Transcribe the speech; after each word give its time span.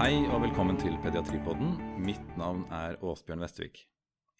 Hei 0.00 0.14
og 0.32 0.38
velkommen 0.40 0.78
til 0.80 0.94
Pediatripodden. 1.02 1.74
Mitt 2.00 2.28
navn 2.40 2.62
er 2.72 2.94
Åsbjørn 3.04 3.42
Vestvik. 3.44 3.82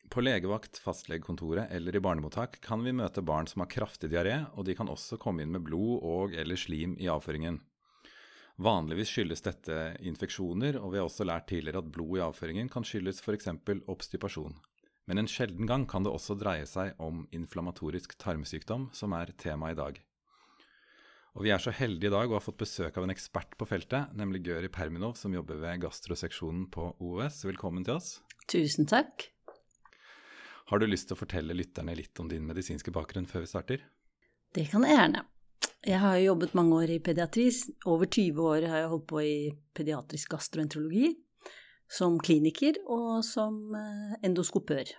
På 0.08 0.22
legevakt, 0.24 0.78
fastlegekontoret 0.80 1.68
eller 1.76 1.98
i 1.98 2.00
barnemottak 2.00 2.56
kan 2.64 2.80
vi 2.80 2.94
møte 2.96 3.20
barn 3.20 3.44
som 3.44 3.60
har 3.60 3.68
kraftig 3.68 4.08
diaré, 4.08 4.38
og 4.56 4.64
de 4.64 4.72
kan 4.78 4.88
også 4.88 5.18
komme 5.20 5.44
inn 5.44 5.52
med 5.52 5.66
blod 5.66 6.00
og 6.00 6.32
eller 6.32 6.56
slim 6.56 6.94
i 6.96 7.10
avføringen. 7.12 7.60
Vanligvis 8.56 9.12
skyldes 9.12 9.44
dette 9.44 9.76
infeksjoner, 10.00 10.80
og 10.80 10.94
vi 10.94 11.02
har 11.02 11.10
også 11.10 11.28
lært 11.28 11.50
tidligere 11.52 11.84
at 11.84 11.92
blod 11.92 12.16
i 12.16 12.24
avføringen 12.24 12.72
kan 12.72 12.88
skyldes 12.88 13.20
f.eks. 13.20 13.52
obstipasjon. 13.84 14.56
Men 15.12 15.20
en 15.20 15.28
sjelden 15.28 15.68
gang 15.68 15.84
kan 15.84 16.08
det 16.08 16.16
også 16.16 16.40
dreie 16.40 16.64
seg 16.64 16.96
om 16.96 17.26
inflammatorisk 17.36 18.16
tarmsykdom, 18.16 18.94
som 18.96 19.12
er 19.12 19.36
tema 19.36 19.74
i 19.74 19.76
dag. 19.76 20.00
Og 21.38 21.44
vi 21.46 21.52
er 21.54 21.62
så 21.62 21.70
heldige 21.70 22.10
i 22.10 22.12
dag 22.12 22.30
å 22.30 22.38
ha 22.38 22.42
fått 22.42 22.58
besøk 22.58 22.96
av 22.98 23.04
en 23.06 23.12
ekspert 23.12 23.52
på 23.58 23.66
feltet, 23.68 24.10
nemlig 24.18 24.42
Gøri 24.48 24.70
Perminov, 24.72 25.14
som 25.18 25.34
jobber 25.34 25.60
ved 25.62 25.84
gastroseksjonen 25.84 26.64
på 26.74 26.88
OUS. 26.98 27.44
Velkommen 27.46 27.84
til 27.86 28.00
oss. 28.00 28.16
Tusen 28.50 28.88
takk. 28.90 29.28
Har 30.70 30.82
du 30.82 30.88
lyst 30.90 31.06
til 31.10 31.14
å 31.14 31.20
fortelle 31.20 31.54
lytterne 31.54 31.94
litt 31.98 32.18
om 32.22 32.26
din 32.30 32.46
medisinske 32.46 32.90
bakgrunn 32.94 33.28
før 33.30 33.44
vi 33.44 33.50
starter? 33.50 33.84
Det 34.54 34.66
kan 34.72 34.82
jeg 34.86 34.96
gjerne. 34.96 35.22
Jeg 35.86 36.00
har 36.02 36.16
jobbet 36.18 36.56
mange 36.58 36.80
år 36.82 36.92
i 36.96 37.00
pediatri. 37.02 37.46
Over 37.86 38.10
20 38.10 38.48
år 38.50 38.66
har 38.66 38.82
jeg 38.82 38.90
holdt 38.90 39.06
på 39.12 39.22
i 39.22 39.36
pediatrisk 39.78 40.34
gastroenterologi. 40.34 41.12
Som 41.90 42.18
kliniker 42.22 42.78
og 42.90 43.22
som 43.26 43.74
eh, 43.78 44.18
endoskopør. 44.26 44.90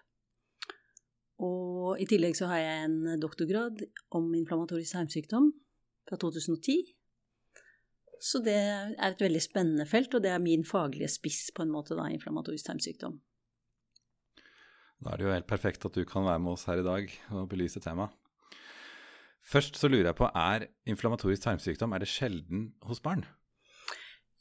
Og 1.44 2.00
i 2.00 2.08
tillegg 2.08 2.36
så 2.40 2.48
har 2.52 2.64
jeg 2.64 2.88
en 2.88 3.20
doktorgrad 3.20 3.84
om 4.16 4.32
inflammatorisk 4.38 4.96
tarmsykdom 4.96 5.52
fra 6.12 6.20
2010. 6.20 6.92
Så 8.22 8.44
det 8.46 8.54
er 8.54 8.94
et 9.08 9.24
veldig 9.24 9.42
spennende 9.42 9.88
felt, 9.90 10.14
og 10.14 10.22
det 10.22 10.30
er 10.30 10.44
min 10.44 10.66
faglige 10.68 11.10
spiss 11.10 11.50
på 11.56 11.66
en 11.66 11.74
måte, 11.74 11.98
da, 11.98 12.06
inflammatorisk 12.14 12.68
tarmsykdom. 12.68 13.18
Da 15.02 15.14
er 15.14 15.18
det 15.18 15.26
jo 15.26 15.34
helt 15.34 15.50
perfekt 15.50 15.88
at 15.88 15.98
du 15.98 16.04
kan 16.06 16.28
være 16.28 16.42
med 16.44 16.54
oss 16.54 16.68
her 16.70 16.84
i 16.84 16.86
dag 16.86 17.14
og 17.34 17.48
belyse 17.50 17.82
temaet. 17.82 18.14
Først 19.42 19.80
så 19.82 19.90
lurer 19.90 20.12
jeg 20.12 20.20
på, 20.20 20.28
er 20.38 20.68
inflammatorisk 20.86 21.48
tarmsykdom 21.48 21.96
er 21.96 22.04
det 22.04 22.12
sjelden 22.12 22.68
hos 22.86 23.02
barn? 23.02 23.26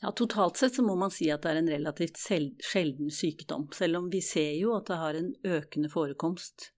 Ja, 0.00 0.12
Totalt 0.16 0.60
sett 0.60 0.76
så 0.76 0.84
må 0.84 0.94
man 0.96 1.12
si 1.12 1.30
at 1.32 1.44
det 1.44 1.54
er 1.54 1.60
en 1.60 1.72
relativt 1.72 2.20
sjelden 2.20 3.08
sykdom, 3.12 3.68
selv 3.76 4.00
om 4.00 4.10
vi 4.12 4.20
ser 4.24 4.52
jo 4.56 4.74
at 4.76 4.88
det 4.88 5.00
har 5.00 5.16
en 5.16 5.32
økende 5.44 5.90
forekomst 5.92 6.70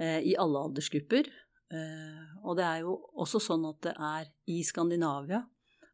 eh, 0.00 0.20
i 0.24 0.34
alle 0.40 0.64
aldersgrupper. 0.68 1.28
Eh, 1.70 2.36
og 2.42 2.56
det 2.58 2.66
er 2.66 2.84
jo 2.84 2.96
også 3.20 3.40
sånn 3.42 3.66
at 3.68 3.82
det 3.86 3.94
er 3.94 4.30
i 4.50 4.60
Skandinavia 4.66 5.44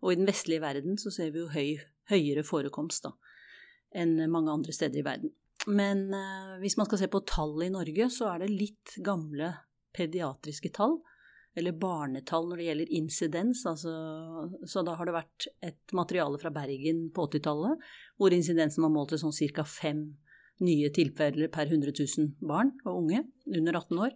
og 0.02 0.12
i 0.12 0.19
den 0.19 0.28
vestlige 0.28 0.62
verden 0.64 0.98
så 1.00 1.12
ser 1.12 1.32
vi 1.34 1.42
jo 1.42 1.50
høy, 1.52 1.77
høyere 2.12 2.44
forekomst 2.46 3.08
da, 3.08 3.14
enn 3.97 4.19
mange 4.32 4.52
andre 4.52 4.74
steder 4.74 5.00
i 5.00 5.06
verden. 5.06 5.32
Men 5.66 6.06
eh, 6.14 6.56
hvis 6.62 6.77
man 6.78 6.88
skal 6.88 7.00
se 7.02 7.10
på 7.10 7.24
tall 7.27 7.56
i 7.66 7.72
Norge, 7.72 8.08
så 8.12 8.30
er 8.30 8.44
det 8.44 8.52
litt 8.52 8.97
gamle 9.04 9.50
pediatriske 9.97 10.70
tall, 10.77 11.00
eller 11.56 11.72
barnetall 11.80 12.50
når 12.50 12.60
det 12.60 12.69
gjelder 12.69 12.92
insidens. 12.98 13.64
Altså, 13.66 13.94
så 14.69 14.84
da 14.86 14.94
har 14.98 15.08
det 15.08 15.16
vært 15.16 15.48
et 15.64 15.97
materiale 15.97 16.38
fra 16.38 16.52
Bergen 16.52 17.06
på 17.16 17.24
80-tallet 17.30 17.86
hvor 18.20 18.36
incidensen 18.36 18.84
var 18.84 18.92
målt 18.92 19.14
til 19.14 19.22
sånn 19.24 19.34
ca. 19.56 19.64
fem 19.64 20.04
nye 20.60 20.88
tilfeller 20.92 21.50
per 21.52 21.69
100 21.69 21.92
000 21.97 22.47
barn 22.48 22.74
og 22.84 23.00
unge 23.02 23.24
under 23.48 23.80
18 23.80 24.04
år. 24.06 24.14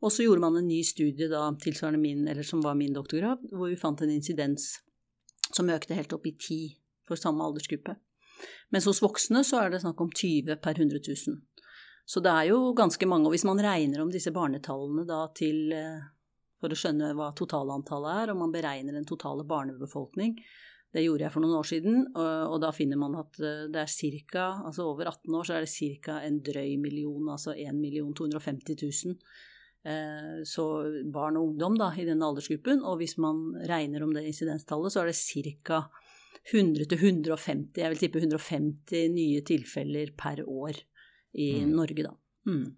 Og 0.00 0.12
så 0.12 0.24
gjorde 0.24 0.40
man 0.40 0.56
en 0.56 0.68
ny 0.68 0.80
studie 0.86 1.28
da, 1.28 1.42
tilsvarende 1.60 2.00
min, 2.00 2.24
eller 2.28 2.46
som 2.46 2.62
var 2.64 2.78
min 2.78 2.94
doktorgrad, 2.96 3.42
hvor 3.52 3.68
vi 3.68 3.80
fant 3.80 4.00
en 4.00 4.12
insidens 4.12 4.72
som 5.52 5.68
økte 5.68 5.96
helt 5.96 6.12
opp 6.16 6.28
i 6.30 6.32
10 6.36 6.60
for 7.08 7.20
samme 7.20 7.44
aldersgruppe. 7.44 7.96
Mens 8.72 8.86
hos 8.88 9.02
voksne 9.04 9.42
så 9.44 9.60
er 9.60 9.74
det 9.74 9.82
snakk 9.82 10.00
om 10.00 10.12
20 10.12 10.56
per 10.64 10.78
100 10.78 11.02
000. 11.04 11.36
Så 12.08 12.22
det 12.24 12.32
er 12.32 12.48
jo 12.48 12.72
ganske 12.76 13.06
mange. 13.06 13.28
Og 13.28 13.34
hvis 13.34 13.44
man 13.44 13.60
regner 13.60 14.00
om 14.00 14.10
disse 14.10 14.32
barnetallene 14.34 15.04
da 15.06 15.26
til 15.36 15.74
eh, 15.76 16.00
For 16.60 16.72
å 16.72 16.76
skjønne 16.76 17.14
hva 17.16 17.30
totalantallet 17.32 18.16
er, 18.20 18.30
og 18.32 18.40
man 18.42 18.50
beregner 18.52 18.92
den 18.92 19.06
totale 19.08 19.46
barnebefolkning, 19.48 20.34
det 20.92 21.06
gjorde 21.06 21.24
jeg 21.24 21.32
for 21.32 21.40
noen 21.40 21.56
år 21.56 21.68
siden, 21.70 22.02
og, 22.10 22.26
og 22.52 22.58
da 22.60 22.68
finner 22.76 23.00
man 23.00 23.14
at 23.16 23.38
eh, 23.40 23.62
det 23.72 23.80
er 23.80 24.18
ca. 24.28 24.48
Altså 24.68 24.84
over 24.90 25.08
18 25.08 25.38
år 25.38 25.48
så 25.48 25.56
er 25.56 25.64
det 25.64 25.94
ca. 26.04 26.18
en 26.20 26.36
drøy 26.44 26.74
million, 26.82 27.30
altså 27.32 27.54
1 27.56 27.80
250 28.18 28.76
000 29.06 29.16
Eh, 29.16 29.49
så 29.80 30.64
barn 31.08 31.38
og 31.40 31.50
ungdom 31.50 31.78
da, 31.80 31.86
i 31.96 32.04
denne 32.04 32.26
aldersgruppen. 32.26 32.82
Og 32.84 32.98
hvis 33.00 33.16
man 33.22 33.54
regner 33.70 34.04
om 34.04 34.12
det 34.12 34.26
insidenstallet, 34.28 34.92
så 34.92 35.02
er 35.02 35.08
det 35.08 35.54
ca. 35.64 35.84
100-150, 36.48 37.76
jeg 37.76 37.92
vil 37.92 38.00
tippe 38.00 38.20
150 38.22 39.10
nye 39.12 39.42
tilfeller 39.46 40.12
per 40.18 40.40
år 40.48 40.78
i 41.36 41.50
mm. 41.60 41.72
Norge, 41.76 42.06
da. 42.06 42.14
Mm. 42.48 42.70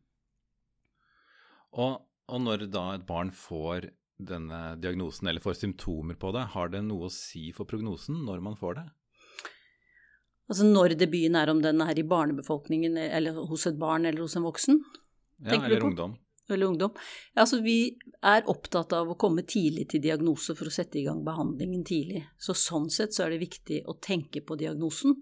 Og, 1.78 1.92
og, 2.28 2.40
når 2.42 2.66
da 2.72 2.88
et 2.96 3.04
barn 3.08 3.30
får 3.32 3.86
denne 4.22 4.74
diagnosen, 4.82 5.30
eller 5.30 5.42
får 5.44 5.60
symptomer 5.62 6.18
på 6.20 6.32
det, 6.34 6.48
har 6.56 6.72
det 6.74 6.82
noe 6.84 7.08
å 7.08 7.14
si 7.14 7.48
for 7.56 7.70
prognosen 7.70 8.18
når 8.26 8.42
man 8.44 8.58
får 8.58 8.80
det? 8.80 8.88
Altså 10.50 10.66
når 10.66 10.98
debuten 11.00 11.38
er, 11.38 11.48
om 11.48 11.62
den 11.64 11.80
er 11.80 11.96
i 11.96 12.04
barnebefolkningen, 12.04 12.98
eller 13.06 13.38
hos 13.48 13.64
et 13.70 13.78
barn 13.80 14.04
eller 14.04 14.26
hos 14.26 14.36
en 14.36 14.44
voksen? 14.44 14.82
Ja, 15.46 15.62
eller 15.62 15.86
ungdom 15.86 16.18
eller 16.50 16.66
ungdom. 16.66 16.96
Altså, 17.38 17.60
vi 17.62 17.94
er 18.22 18.48
opptatt 18.50 18.92
av 18.96 19.10
å 19.10 19.18
komme 19.20 19.44
tidlig 19.48 19.88
til 19.92 20.02
diagnose 20.04 20.56
for 20.58 20.68
å 20.68 20.74
sette 20.74 21.00
i 21.00 21.04
gang 21.06 21.22
behandlingen 21.24 21.84
tidlig. 21.86 22.24
Så 22.38 22.56
sånn 22.58 22.90
sett 22.92 23.14
så 23.14 23.26
er 23.26 23.34
det 23.34 23.44
viktig 23.44 23.82
å 23.88 23.98
tenke 24.02 24.42
på 24.44 24.58
diagnosen 24.60 25.16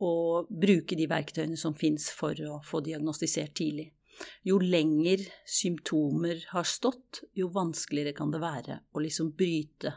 og 0.00 0.48
bruke 0.48 0.96
de 0.96 1.08
verktøyene 1.10 1.58
som 1.60 1.74
fins 1.76 2.08
for 2.16 2.36
å 2.48 2.60
få 2.64 2.80
diagnostisert 2.84 3.54
tidlig. 3.58 3.90
Jo 4.44 4.58
lenger 4.60 5.22
symptomer 5.48 6.42
har 6.52 6.68
stått, 6.68 7.22
jo 7.36 7.48
vanskeligere 7.52 8.16
kan 8.16 8.32
det 8.32 8.40
være 8.42 8.80
å 8.92 9.02
liksom 9.02 9.32
bryte, 9.36 9.94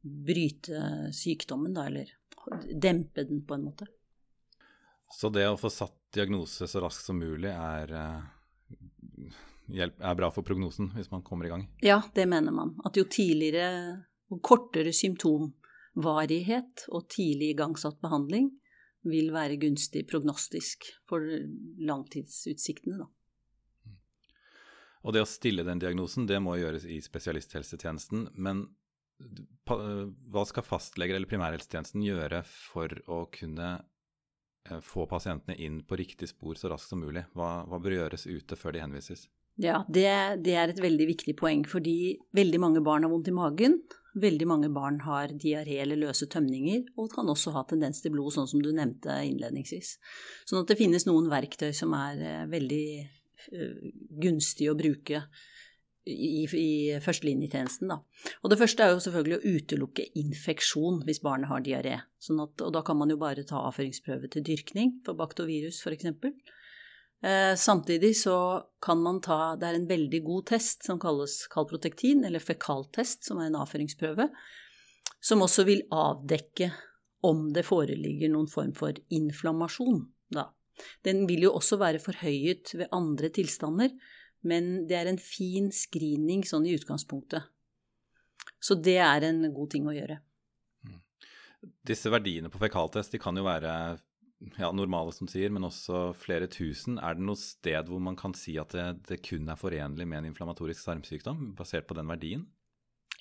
bryte 0.00 1.10
sykdommen, 1.14 1.74
da, 1.74 1.86
eller 1.90 2.10
dempe 2.70 3.24
den 3.26 3.42
på 3.46 3.56
en 3.56 3.66
måte. 3.70 3.88
Så 5.10 5.30
det 5.34 5.48
å 5.50 5.58
få 5.58 5.70
satt 5.74 5.96
diagnose 6.14 6.68
så 6.70 6.82
raskt 6.82 7.06
som 7.06 7.18
mulig 7.18 7.50
er 7.50 7.94
eh, 7.98 9.32
er 9.78 10.18
bra 10.18 10.30
for 10.34 10.46
prognosen 10.46 10.90
hvis 10.96 11.10
man 11.12 11.22
kommer 11.26 11.46
i 11.46 11.52
gang? 11.52 11.66
Ja, 11.84 12.00
det 12.14 12.26
mener 12.30 12.54
man. 12.54 12.74
At 12.84 12.98
jo 12.98 13.04
tidligere 13.04 14.00
og 14.30 14.42
kortere 14.46 14.92
symptomvarighet 14.94 16.86
og 16.94 17.08
tidlig 17.10 17.54
igangsatt 17.54 18.00
behandling 18.02 18.50
vil 19.08 19.30
være 19.32 19.58
gunstig 19.60 20.04
prognostisk 20.10 20.84
for 21.08 21.24
langtidsutsiktene, 21.80 23.00
da. 23.00 23.08
Og 25.00 25.14
det 25.16 25.22
å 25.24 25.28
stille 25.28 25.64
den 25.64 25.80
diagnosen, 25.80 26.26
det 26.28 26.36
må 26.44 26.58
gjøres 26.60 26.84
i 26.84 26.98
spesialisthelsetjenesten. 27.00 28.26
Men 28.36 28.66
hva 29.64 30.44
skal 30.48 30.66
fastleger 30.66 31.16
eller 31.16 31.30
primærhelsetjenesten 31.30 32.04
gjøre 32.04 32.42
for 32.48 32.92
å 33.08 33.22
kunne 33.32 33.70
eh, 33.78 34.80
få 34.84 35.06
pasientene 35.08 35.56
inn 35.56 35.80
på 35.88 35.98
riktig 36.00 36.28
spor 36.32 36.60
så 36.60 36.72
raskt 36.72 36.92
som 36.92 37.00
mulig? 37.00 37.24
Hva, 37.32 37.62
hva 37.68 37.80
bør 37.80 37.96
gjøres 37.96 38.28
ute 38.28 38.60
før 38.60 38.76
de 38.76 38.84
henvises? 38.84 39.24
Ja, 39.60 39.82
det, 39.92 40.06
det, 40.44 40.54
er 40.56 40.70
et 40.72 40.80
veldig 40.80 41.06
viktig 41.10 41.34
poeng, 41.36 41.66
fordi 41.68 42.16
veldig 42.36 42.60
mange 42.62 42.80
barn 42.84 43.04
har 43.04 43.12
vondt 43.12 43.28
i 43.28 43.36
magen. 43.36 43.76
Veldig 44.20 44.46
mange 44.48 44.70
barn 44.74 45.02
har 45.04 45.34
diaré 45.38 45.76
eller 45.82 46.00
løse 46.00 46.26
tømninger, 46.32 46.88
og 46.98 47.12
kan 47.12 47.28
også 47.30 47.52
ha 47.54 47.62
tendens 47.68 48.00
til 48.02 48.14
blod, 48.14 48.32
sånn 48.34 48.48
som 48.50 48.62
du 48.64 48.72
nevnte 48.74 49.20
innledningsvis. 49.28 49.94
Sånn 50.48 50.62
at 50.62 50.72
det 50.72 50.78
finnes 50.80 51.06
noen 51.06 51.28
verktøy 51.30 51.70
som 51.76 51.92
er 51.98 52.24
uh, 52.24 52.48
veldig 52.50 52.84
uh, 53.04 53.88
gunstige 54.24 54.72
å 54.72 54.78
bruke 54.80 55.22
i, 56.08 56.46
i 56.46 56.70
førstelinjetjenesten. 57.04 57.92
Da. 57.92 58.00
Og 58.40 58.50
det 58.50 58.58
første 58.60 58.86
er 58.86 58.94
jo 58.94 59.02
selvfølgelig 59.04 59.38
å 59.38 59.56
utelukke 59.58 60.08
infeksjon 60.22 61.02
hvis 61.06 61.22
barnet 61.24 61.52
har 61.52 61.64
diaré. 61.66 61.98
Sånn 62.22 62.40
at, 62.42 62.56
og 62.64 62.72
da 62.74 62.82
kan 62.86 62.98
man 62.98 63.12
jo 63.12 63.20
bare 63.20 63.44
ta 63.46 63.60
avføringsprøve 63.68 64.32
til 64.32 64.46
dyrkning 64.46 64.98
for 65.06 65.18
baktovirus 65.20 65.82
f.eks. 65.84 66.08
Eh, 67.22 67.54
samtidig 67.56 68.14
så 68.16 68.64
kan 68.80 69.02
man 69.02 69.20
ta 69.20 69.56
Det 69.56 69.66
er 69.68 69.76
en 69.76 69.88
veldig 69.88 70.22
god 70.24 70.46
test 70.54 70.86
som 70.88 71.00
kalles 71.00 71.46
kalprotektin, 71.52 72.24
eller 72.24 72.40
fekaltest, 72.40 73.26
som 73.28 73.40
er 73.40 73.50
en 73.50 73.58
avføringsprøve, 73.60 74.30
som 75.20 75.44
også 75.44 75.66
vil 75.68 75.84
avdekke 75.92 76.70
om 77.28 77.50
det 77.52 77.66
foreligger 77.68 78.32
noen 78.32 78.48
form 78.48 78.72
for 78.72 78.96
inflammasjon, 79.12 80.06
da. 80.32 80.48
Den 81.04 81.26
vil 81.28 81.44
jo 81.44 81.52
også 81.58 81.76
være 81.76 82.00
forhøyet 82.00 82.72
ved 82.72 82.88
andre 82.96 83.28
tilstander, 83.28 83.92
men 84.40 84.86
det 84.88 84.96
er 84.96 85.10
en 85.10 85.20
fin 85.20 85.68
screening 85.68 86.46
sånn 86.48 86.64
i 86.64 86.72
utgangspunktet. 86.72 87.44
Så 88.60 88.76
det 88.80 88.96
er 89.04 89.26
en 89.28 89.42
god 89.52 89.74
ting 89.74 89.84
å 89.88 89.92
gjøre. 89.92 90.16
Mm. 90.88 91.02
Disse 91.84 92.08
verdiene 92.12 92.48
på 92.48 92.60
fekaltest 92.62 93.12
de 93.12 93.20
kan 93.20 93.36
jo 93.36 93.44
være 93.44 93.74
ja, 94.56 94.70
normale, 94.72 95.12
som 95.12 95.28
sier, 95.28 95.52
men 95.52 95.66
også 95.68 96.10
flere 96.16 96.48
tusen. 96.50 96.98
Er 96.98 97.16
det 97.16 97.24
noe 97.26 97.38
sted 97.38 97.90
hvor 97.90 98.00
man 98.02 98.16
kan 98.18 98.32
si 98.36 98.56
at 98.60 98.72
det, 98.76 98.86
det 99.10 99.20
kun 99.26 99.50
er 99.52 99.60
forenlig 99.60 100.06
med 100.08 100.22
en 100.22 100.30
inflammatorisk 100.30 100.86
tarmsykdom, 100.86 101.52
basert 101.58 101.88
på 101.88 101.96
den 101.98 102.08
verdien? 102.08 102.46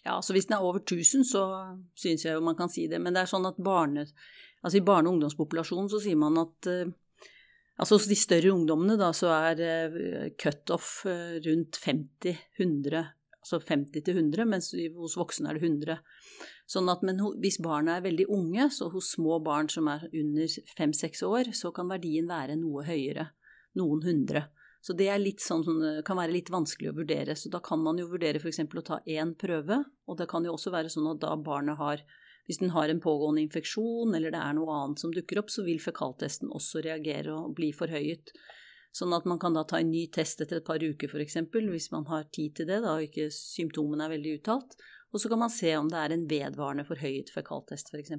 Ja, 0.05 0.21
så 0.23 0.33
hvis 0.33 0.47
den 0.47 0.55
er 0.55 0.63
over 0.63 0.79
1000, 0.79 1.25
så 1.27 1.43
syns 1.97 2.23
jeg 2.23 2.37
jo 2.37 2.45
man 2.45 2.55
kan 2.55 2.71
si 2.71 2.87
det. 2.87 3.01
Men 3.03 3.15
det 3.15 3.25
er 3.25 3.31
sånn 3.33 3.47
at 3.49 3.59
barne, 3.59 4.07
altså 4.63 4.79
i 4.79 4.85
barne- 4.85 5.11
og 5.11 5.17
ungdomspopulasjonen 5.17 5.91
så 5.91 6.01
sier 6.03 6.19
man 6.19 6.39
at 6.45 6.71
uh, 6.71 6.97
Altså 7.79 7.95
hos 7.95 8.09
de 8.11 8.15
større 8.19 8.49
ungdommene 8.51 8.97
da, 8.99 9.13
så 9.15 9.29
er 9.31 9.59
uh, 9.63 10.23
cutoff 10.35 11.05
uh, 11.07 11.37
rundt 11.45 11.77
50-100, 11.79 13.05
altså 13.39 13.59
50 13.63 14.03
til 14.05 14.17
100, 14.17 14.45
mens 14.49 14.71
hos 14.95 15.17
voksne 15.19 15.49
er 15.49 15.57
det 15.57 15.65
100. 15.67 15.99
Sånn 16.69 16.91
at, 16.91 17.03
men 17.07 17.21
hvis 17.41 17.59
barna 17.63 17.97
er 17.97 18.05
veldig 18.05 18.27
unge, 18.35 18.69
så 18.75 18.91
hos 18.93 19.13
små 19.15 19.39
barn 19.43 19.69
som 19.71 19.89
er 19.89 20.05
under 20.11 20.55
5-6 20.77 21.23
år, 21.25 21.51
så 21.57 21.71
kan 21.75 21.89
verdien 21.89 22.29
være 22.29 22.59
noe 22.59 22.85
høyere, 22.87 23.31
noen 23.79 24.03
hundre. 24.05 24.47
Så 24.79 24.95
det 24.95 25.09
sånn, 25.43 25.65
kan 26.07 26.19
være 26.19 26.31
litt 26.31 26.51
vanskelig 26.51 26.91
å 26.91 26.97
vurdere. 27.01 27.35
Så 27.35 27.51
da 27.51 27.59
kan 27.59 27.81
man 27.83 27.99
jo 27.99 28.07
vurdere 28.11 28.39
f.eks. 28.39 28.61
å 28.63 28.85
ta 28.85 29.01
én 29.05 29.35
prøve, 29.35 29.83
og 30.07 30.19
det 30.19 30.29
kan 30.31 30.45
jo 30.45 30.55
også 30.55 30.71
være 30.71 30.91
sånn 30.91 31.09
at 31.11 31.21
da 31.25 31.35
barnet 31.35 31.79
har 31.79 32.03
Hvis 32.49 32.57
den 32.63 32.71
har 32.73 32.89
en 32.89 32.97
pågående 32.97 33.43
infeksjon 33.43 34.15
eller 34.17 34.31
det 34.33 34.39
er 34.41 34.55
noe 34.57 34.73
annet 34.73 34.97
som 34.97 35.11
dukker 35.13 35.37
opp, 35.37 35.51
så 35.53 35.61
vil 35.67 35.77
fekaltesten 35.77 36.49
også 36.49 36.81
reagere 36.81 37.29
og 37.29 37.51
bli 37.53 37.67
forhøyet. 37.77 38.31
Sånn 38.95 39.13
at 39.13 39.27
man 39.29 39.39
kan 39.41 39.53
da 39.53 39.63
ta 39.69 39.79
en 39.79 39.91
ny 39.91 40.07
test 40.13 40.41
etter 40.41 40.59
et 40.59 40.65
par 40.65 40.81
uker 40.81 41.11
f.eks., 41.11 41.37
hvis 41.53 41.91
man 41.93 42.07
har 42.09 42.25
tid 42.33 42.55
til 42.57 42.69
det 42.69 42.79
da, 42.85 42.95
og 42.97 43.05
ikke 43.05 43.29
symptomene 43.33 44.07
er 44.07 44.15
veldig 44.15 44.37
uttalt. 44.39 44.77
Og 45.13 45.21
så 45.21 45.29
kan 45.29 45.41
man 45.41 45.53
se 45.53 45.73
om 45.77 45.89
det 45.89 45.99
er 45.99 46.13
en 46.13 46.25
vedvarende 46.29 46.85
forhøyet 46.87 47.31
fekaltest 47.33 47.93
f.eks. 47.93 48.15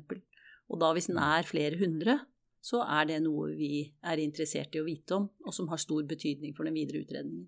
Og 0.71 0.79
da 0.83 0.93
hvis 0.95 1.11
den 1.11 1.19
er 1.23 1.47
flere 1.47 1.79
hundre, 1.81 2.21
så 2.63 2.83
er 2.85 3.09
det 3.09 3.21
noe 3.25 3.51
vi 3.57 3.83
er 4.05 4.23
interessert 4.23 4.75
i 4.77 4.83
å 4.83 4.87
vite 4.87 5.17
om, 5.17 5.29
og 5.47 5.55
som 5.57 5.71
har 5.73 5.81
stor 5.81 6.05
betydning 6.07 6.55
for 6.57 6.69
den 6.69 6.77
videre 6.77 7.03
utredningen. 7.03 7.47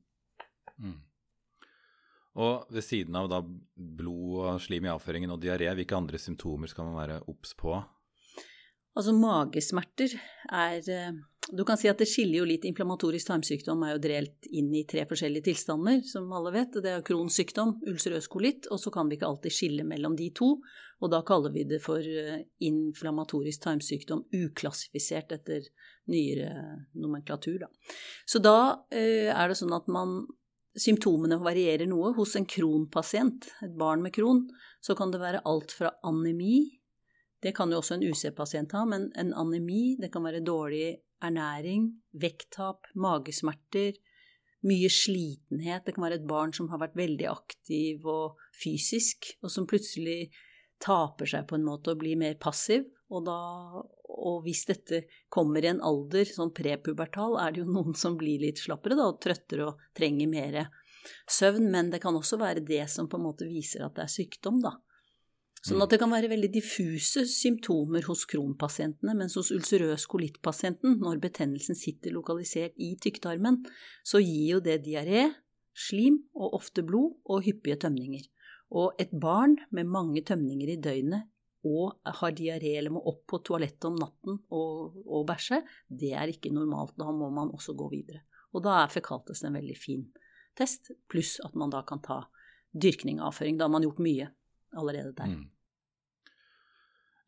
Mm. 0.83 1.01
Og 2.43 2.71
ved 2.73 2.85
siden 2.87 3.17
av 3.19 3.29
da 3.29 3.43
blod 3.43 4.39
og 4.41 4.63
slim 4.65 4.87
i 4.89 4.93
avføringen 4.93 5.35
og 5.35 5.43
diaré, 5.43 5.69
hvilke 5.77 5.99
andre 5.99 6.21
symptomer 6.21 6.71
skal 6.71 6.89
man 6.89 6.97
være 6.97 7.19
obs 7.29 7.53
på? 7.59 7.77
Altså 8.99 9.15
magesmerter 9.17 10.13
er 10.53 10.89
eh, 10.93 11.21
Du 11.53 11.65
kan 11.67 11.79
si 11.81 11.89
at 11.91 11.99
det 11.99 12.07
skiller 12.07 12.43
jo 12.43 12.49
litt. 12.49 12.67
Inflammatorisk 12.69 13.27
tarmsykdom 13.29 13.83
er 13.87 13.95
jo 13.95 14.03
delt 14.05 14.49
inn 14.55 14.71
i 14.79 14.85
tre 14.89 15.03
forskjellige 15.11 15.49
tilstander, 15.49 16.03
som 16.07 16.31
alle 16.33 16.53
vet. 16.55 16.77
Det 16.85 16.93
er 16.93 17.05
Crohns 17.07 17.39
sykdom, 17.41 17.75
ulcerøs 17.91 18.29
kolitt, 18.31 18.69
og 18.71 18.79
så 18.81 18.93
kan 18.95 19.11
vi 19.11 19.19
ikke 19.19 19.27
alltid 19.27 19.57
skille 19.57 19.87
mellom 19.89 20.15
de 20.19 20.29
to. 20.37 20.53
Og 21.03 21.11
da 21.11 21.23
kaller 21.27 21.51
vi 21.55 21.65
det 21.69 21.81
for 21.83 21.99
eh, 21.99 22.45
inflammatorisk 22.63 23.65
tarmsykdom, 23.65 24.27
uklassifisert 24.39 25.35
etter 25.35 25.67
nyere 26.13 26.53
nomenklatur, 26.99 27.65
da. 27.65 27.73
Så 28.29 28.39
da 28.43 28.87
eh, 28.95 29.33
er 29.33 29.51
det 29.51 29.59
sånn 29.59 29.75
at 29.77 29.91
man 29.93 30.23
Symptomene 30.73 31.37
varierer 31.37 31.85
noe. 31.85 32.15
Hos 32.17 32.31
en 32.39 32.47
kronpasient, 32.49 33.45
et 33.61 33.75
barn 33.77 34.01
med 34.01 34.15
kron, 34.17 34.47
så 34.81 34.97
kan 34.97 35.11
det 35.13 35.21
være 35.21 35.43
alt 35.45 35.75
fra 35.77 35.91
anemi 36.09 36.79
det 37.43 37.55
kan 37.57 37.73
jo 37.73 37.81
også 37.81 37.97
en 37.97 38.05
UC-pasient 38.07 38.73
ha, 38.77 38.85
men 38.87 39.09
en 39.19 39.33
anemi, 39.35 39.97
det 39.99 40.13
kan 40.15 40.23
være 40.23 40.45
dårlig 40.47 40.95
ernæring, 41.23 41.89
vekttap, 42.23 42.87
magesmerter, 42.95 43.99
mye 44.67 44.91
slitenhet. 44.93 45.85
Det 45.87 45.97
kan 45.97 46.07
være 46.07 46.21
et 46.21 46.29
barn 46.29 46.55
som 46.55 46.71
har 46.71 46.83
vært 46.83 46.99
veldig 46.99 47.27
aktiv 47.31 48.07
og 48.07 48.39
fysisk, 48.63 49.33
og 49.43 49.51
som 49.51 49.67
plutselig 49.71 50.31
taper 50.83 51.31
seg 51.31 51.49
på 51.49 51.59
en 51.59 51.67
måte 51.67 51.95
og 51.95 52.03
blir 52.03 52.19
mer 52.19 52.39
passiv. 52.43 52.87
Og, 53.13 53.27
da, 53.27 53.35
og 54.09 54.39
hvis 54.47 54.63
dette 54.71 55.03
kommer 55.33 55.65
i 55.65 55.73
en 55.73 55.83
alder 55.85 56.29
sånn 56.29 56.55
prepubertal, 56.55 57.37
er 57.43 57.53
det 57.53 57.65
jo 57.65 57.75
noen 57.75 57.99
som 57.99 58.17
blir 58.19 58.41
litt 58.43 58.63
slappere 58.63 58.97
da, 58.97 59.11
og 59.11 59.21
trøttere 59.23 59.67
og 59.69 59.83
trenger 59.99 60.31
mer 60.31 60.63
søvn. 61.31 61.69
Men 61.75 61.91
det 61.93 62.01
kan 62.05 62.17
også 62.17 62.39
være 62.41 62.65
det 62.67 62.87
som 62.91 63.11
på 63.11 63.19
en 63.19 63.27
måte 63.27 63.51
viser 63.51 63.85
at 63.85 63.99
det 63.99 64.07
er 64.07 64.15
sykdom, 64.15 64.63
da. 64.65 64.79
Sånn 65.63 65.79
mm. 65.79 65.85
at 65.85 65.93
det 65.95 65.99
kan 66.03 66.11
være 66.11 66.31
veldig 66.33 66.51
diffuse 66.51 67.23
symptomer 67.31 68.03
hos 68.09 68.25
kronpasientene, 68.31 69.15
mens 69.15 69.37
hos 69.39 69.53
ulcerøs 69.55 70.09
kolittpasienten, 70.11 70.97
når 71.03 71.21
betennelsen 71.23 71.79
sitter 71.79 72.15
lokalisert 72.17 72.75
i 72.83 72.97
tykktarmen, 72.99 73.61
så 74.03 74.19
gir 74.23 74.57
jo 74.57 74.63
det 74.65 74.81
diaré, 74.87 75.29
slim 75.73 76.19
og 76.35 76.59
ofte 76.59 76.83
blod 76.85 77.15
og 77.31 77.47
hyppige 77.47 77.79
tømninger. 77.87 78.27
Og 78.75 78.99
et 79.01 79.15
barn 79.15 79.55
med 79.71 79.89
mange 79.89 80.25
tømninger 80.27 80.75
i 80.75 80.81
døgnet 80.83 81.31
og 81.69 81.95
har 82.19 82.35
diaré 82.35 82.75
eller 82.81 82.97
må 82.97 83.05
opp 83.07 83.23
på 83.31 83.39
toalettet 83.47 83.87
om 83.87 83.97
natten 84.01 84.41
og, 84.51 84.99
og 85.07 85.27
bæsje, 85.29 85.63
det 85.87 86.11
er 86.19 86.33
ikke 86.33 86.51
normalt. 86.51 86.97
Da 86.99 87.07
må 87.15 87.31
man 87.31 87.55
også 87.55 87.77
gå 87.79 87.87
videre. 87.93 88.25
Og 88.53 88.65
da 88.67 88.81
er 88.83 88.93
fekaltest 88.93 89.47
en 89.47 89.55
veldig 89.57 89.79
fin 89.79 90.09
test, 90.59 90.91
pluss 91.09 91.39
at 91.47 91.55
man 91.57 91.71
da 91.73 91.85
kan 91.87 92.03
ta 92.03 92.25
dyrkning 92.73 93.21
av 93.21 93.31
avføring. 93.31 93.61
Da 93.61 93.69
har 93.69 93.77
man 93.77 93.87
gjort 93.87 94.03
mye 94.03 94.33
allerede 94.79 95.13
der. 95.17 95.33
Mm. 95.33 95.49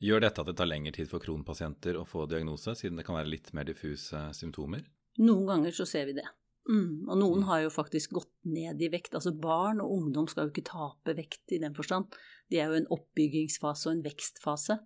Gjør 0.04 0.24
dette 0.24 0.42
at 0.42 0.50
det 0.50 0.56
tar 0.58 0.68
lengre 0.68 0.92
tid 0.92 1.08
for 1.08 1.22
kronpasienter 1.22 1.96
å 1.96 2.06
få 2.08 2.26
diagnose, 2.28 2.74
siden 2.76 2.98
det 2.98 3.06
kan 3.06 3.16
være 3.16 3.30
litt 3.30 3.52
mer 3.56 3.68
diffuse 3.68 4.20
symptomer? 4.36 4.82
Noen 5.22 5.46
ganger 5.48 5.76
så 5.76 5.86
ser 5.88 6.10
vi 6.10 6.16
det. 6.18 6.26
Mm, 6.64 7.04
og 7.12 7.18
noen 7.20 7.42
mm. 7.42 7.46
har 7.50 7.62
jo 7.66 7.70
faktisk 7.72 8.16
gått 8.16 8.32
ned 8.48 8.80
i 8.82 8.90
vekt. 8.92 9.14
Altså 9.16 9.34
barn 9.36 9.82
og 9.84 9.92
ungdom 9.98 10.28
skal 10.30 10.48
jo 10.48 10.54
ikke 10.54 10.66
tape 10.70 11.14
vekt 11.16 11.54
i 11.54 11.60
den 11.62 11.76
forstand. 11.76 12.12
De 12.52 12.60
er 12.60 12.72
jo 12.72 12.80
en 12.80 12.90
oppbyggingsfase 12.96 13.88
og 13.88 13.96
en 13.96 14.04
vekstfase. 14.04 14.78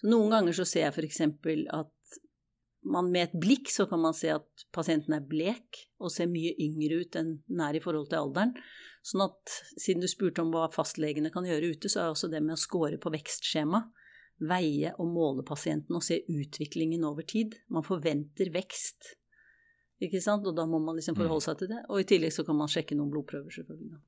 Så 0.00 0.10
noen 0.12 0.32
ganger 0.32 0.56
så 0.56 0.66
ser 0.68 0.86
jeg 0.86 0.94
f.eks. 0.94 1.22
at 1.24 2.18
man 2.86 3.08
med 3.10 3.26
et 3.26 3.38
blikk 3.40 3.70
så 3.72 3.88
kan 3.90 4.02
man 4.02 4.14
se 4.14 4.30
at 4.34 4.66
pasienten 4.74 5.16
er 5.16 5.24
blek 5.26 5.80
og 5.98 6.12
ser 6.12 6.28
mye 6.30 6.52
yngre 6.62 7.00
ut 7.02 7.18
enn 7.18 7.38
den 7.48 7.62
er 7.64 7.78
i 7.78 7.82
forhold 7.82 8.10
til 8.12 8.20
alderen. 8.20 8.54
Sånn 9.06 9.22
at 9.22 9.52
siden 9.78 10.02
du 10.02 10.08
spurte 10.10 10.42
om 10.42 10.50
hva 10.50 10.66
fastlegene 10.74 11.30
kan 11.34 11.46
gjøre 11.46 11.76
ute, 11.76 11.90
så 11.92 12.02
er 12.02 12.14
også 12.14 12.30
det 12.32 12.40
med 12.42 12.56
å 12.56 12.60
score 12.60 12.98
på 12.98 13.12
vekstskjema 13.14 13.84
veie 14.44 14.90
og 15.00 15.08
måle 15.08 15.44
pasienten 15.46 15.96
og 15.96 16.04
se 16.04 16.18
utviklingen 16.28 17.04
over 17.08 17.24
tid. 17.24 17.56
Man 17.72 17.86
forventer 17.86 18.50
vekst, 18.54 19.14
ikke 20.02 20.20
sant, 20.20 20.44
og 20.48 20.56
da 20.58 20.66
må 20.68 20.80
man 20.82 20.98
liksom 20.98 21.16
forholde 21.16 21.40
mm. 21.40 21.46
seg 21.46 21.60
til 21.62 21.70
det. 21.72 21.80
Og 21.88 22.02
i 22.02 22.08
tillegg 22.08 22.34
så 22.36 22.44
kan 22.44 22.58
man 22.58 22.72
sjekke 22.72 22.98
noen 22.98 23.12
blodprøver, 23.14 23.54
selvfølgelig. 23.54 24.02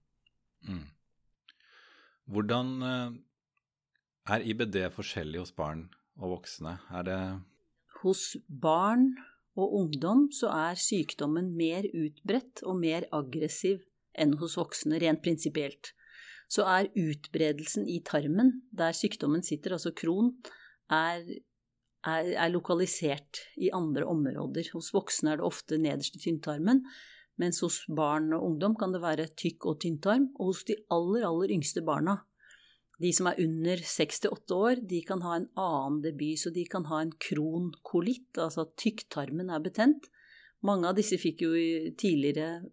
Mm. 0.68 0.84
Hvordan 2.28 2.74
eh, 2.84 3.16
er 4.34 4.44
IBD 4.52 4.82
forskjellig 4.92 5.40
hos 5.40 5.54
barn 5.56 5.86
og 6.18 6.36
voksne? 6.36 6.76
Er 6.92 7.08
det 7.08 7.20
Hos 8.02 8.36
barn 8.46 9.14
og 9.58 9.72
ungdom 9.74 10.28
så 10.34 10.52
er 10.54 10.78
sykdommen 10.78 11.48
mer 11.56 11.88
utbredt 11.88 12.60
og 12.68 12.76
mer 12.78 13.08
aggressiv 13.16 13.80
enn 14.18 14.36
hos 14.42 14.58
voksne, 14.58 14.98
rent 15.02 15.22
prinsipielt 15.24 15.92
så 16.48 16.64
er 16.64 16.88
utbredelsen 16.96 17.86
i 17.88 18.00
tarmen, 18.04 18.62
der 18.72 18.96
sykdommen 18.96 19.44
sitter, 19.44 19.76
altså 19.76 19.92
kron, 19.96 20.32
er, 20.88 21.20
er, 22.06 22.30
er, 22.32 22.48
lokalisert 22.52 23.42
i 23.60 23.68
andre 23.74 24.06
områder. 24.08 24.70
Hos 24.72 24.90
voksne 24.96 25.34
er 25.34 25.42
det 25.42 25.48
ofte 25.48 25.78
nederst 25.80 26.16
i 26.16 26.22
tynntarmen, 26.24 26.82
mens 27.38 27.60
hos 27.62 27.82
barn 27.92 28.32
og 28.34 28.46
ungdom 28.48 28.78
kan 28.80 28.96
det 28.96 29.04
være 29.04 29.28
tykk- 29.38 29.68
og 29.68 29.82
tynntarm. 29.84 30.30
Og 30.40 30.54
hos 30.54 30.64
de 30.66 30.78
aller, 30.94 31.28
aller 31.28 31.52
yngste 31.58 31.84
barna, 31.86 32.22
de 32.98 33.12
som 33.14 33.28
er 33.30 33.38
under 33.44 33.84
6-8 33.84 34.56
år, 34.56 34.80
de 34.90 35.04
kan 35.06 35.20
ha 35.22 35.36
en 35.36 35.50
annen 35.60 36.00
debut, 36.02 36.40
så 36.40 36.50
de 36.50 36.64
kan 36.66 36.88
ha 36.88 37.04
en 37.04 37.12
kronkolitt, 37.28 38.32
altså 38.40 38.64
at 38.64 38.74
tykktarmen 38.80 39.52
er 39.54 39.62
betent. 39.62 40.08
Mange 40.66 40.88
av 40.88 40.96
disse 40.98 41.20
fikk 41.20 41.44
jo 41.44 41.52
tidligere 42.00 42.64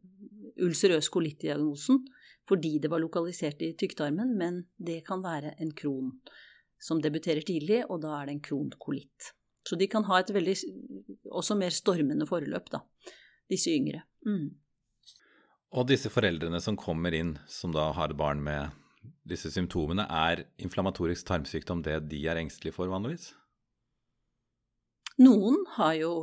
ulcerøs 0.61 1.09
kolitt-diagnosen, 1.13 2.03
fordi 2.47 2.77
det 2.79 2.91
var 2.91 3.01
lokalisert 3.01 3.61
i 3.65 3.73
tykktarmen, 3.77 4.35
men 4.37 4.63
det 4.77 5.01
kan 5.07 5.23
være 5.23 5.55
en 5.61 5.71
kron 5.75 6.13
som 6.81 7.01
debuterer 7.01 7.45
tidlig, 7.45 7.81
og 7.89 8.03
da 8.03 8.19
er 8.19 8.29
det 8.29 8.35
en 8.35 8.45
kronkolitt. 8.45 9.31
Så 9.65 9.77
de 9.79 9.87
kan 9.89 10.05
ha 10.05 10.19
et 10.21 10.29
veldig 10.33 10.53
også 11.33 11.57
mer 11.57 11.73
stormende 11.73 12.27
forløp, 12.29 12.69
da, 12.73 12.83
disse 13.49 13.73
yngre. 13.73 14.03
Mm. 14.27 14.51
Og 15.75 15.87
disse 15.89 16.11
foreldrene 16.13 16.61
som 16.61 16.77
kommer 16.77 17.15
inn, 17.17 17.35
som 17.49 17.73
da 17.73 17.89
har 17.97 18.13
barn 18.17 18.43
med 18.45 18.75
disse 19.25 19.49
symptomene, 19.51 20.05
er 20.05 20.45
inflammatorisk 20.61 21.25
tarmsykdom 21.27 21.81
det 21.85 22.03
de 22.11 22.21
er 22.29 22.39
engstelige 22.39 22.77
for 22.77 22.91
vanligvis? 22.91 23.31
Noen 25.17 25.63
har 25.79 25.95
jo 25.97 26.13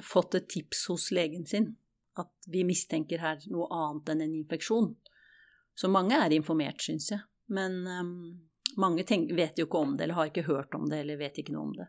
fått 0.00 0.38
et 0.38 0.48
tips 0.48 0.86
hos 0.88 1.10
legen 1.12 1.44
sin 1.48 1.74
at 2.20 2.48
vi 2.52 2.64
mistenker 2.68 3.22
her 3.22 3.40
noe 3.52 3.68
annet 3.72 4.12
enn 4.12 4.24
en 4.26 4.34
infeksjon. 4.42 4.90
Så 5.74 5.88
mange 5.88 6.18
er 6.18 6.34
informert, 6.36 6.82
syns 6.84 7.10
jeg. 7.12 7.22
Men 7.52 7.80
um, 7.88 8.12
mange 8.80 9.04
tenker, 9.08 9.36
vet 9.36 9.58
jo 9.58 9.68
ikke 9.68 9.80
om 9.80 9.96
det, 9.96 10.06
eller 10.06 10.20
har 10.20 10.30
ikke 10.30 10.46
hørt 10.48 10.74
om 10.76 10.88
det, 10.90 11.02
eller 11.02 11.20
vet 11.20 11.40
ikke 11.40 11.54
noe 11.54 11.70
om 11.70 11.74
det. 11.78 11.88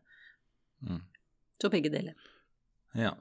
Mm. 0.88 1.04
Så 1.62 1.72
begge 1.72 1.92
deler. 1.92 2.16
Ja. 2.98 3.14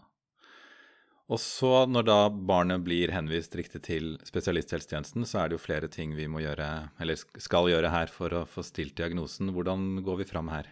Og 1.33 1.41
så 1.41 1.87
når 1.89 2.07
da 2.07 2.19
barnet 2.29 2.83
blir 2.85 3.13
henvist 3.15 3.55
riktig 3.57 3.85
til 3.87 4.17
spesialisthelsetjenesten, 4.27 5.25
så 5.29 5.43
er 5.43 5.49
det 5.49 5.57
jo 5.57 5.65
flere 5.65 5.89
ting 5.91 6.17
vi 6.19 6.27
må 6.29 6.43
gjøre, 6.45 6.69
eller 7.01 7.19
skal 7.19 7.71
gjøre 7.71 7.93
her 7.95 8.13
for 8.13 8.35
å 8.37 8.45
få 8.49 8.65
stilt 8.67 8.99
diagnosen. 8.99 9.53
Hvordan 9.55 10.03
går 10.05 10.23
vi 10.23 10.29
fram 10.29 10.51
her? 10.53 10.69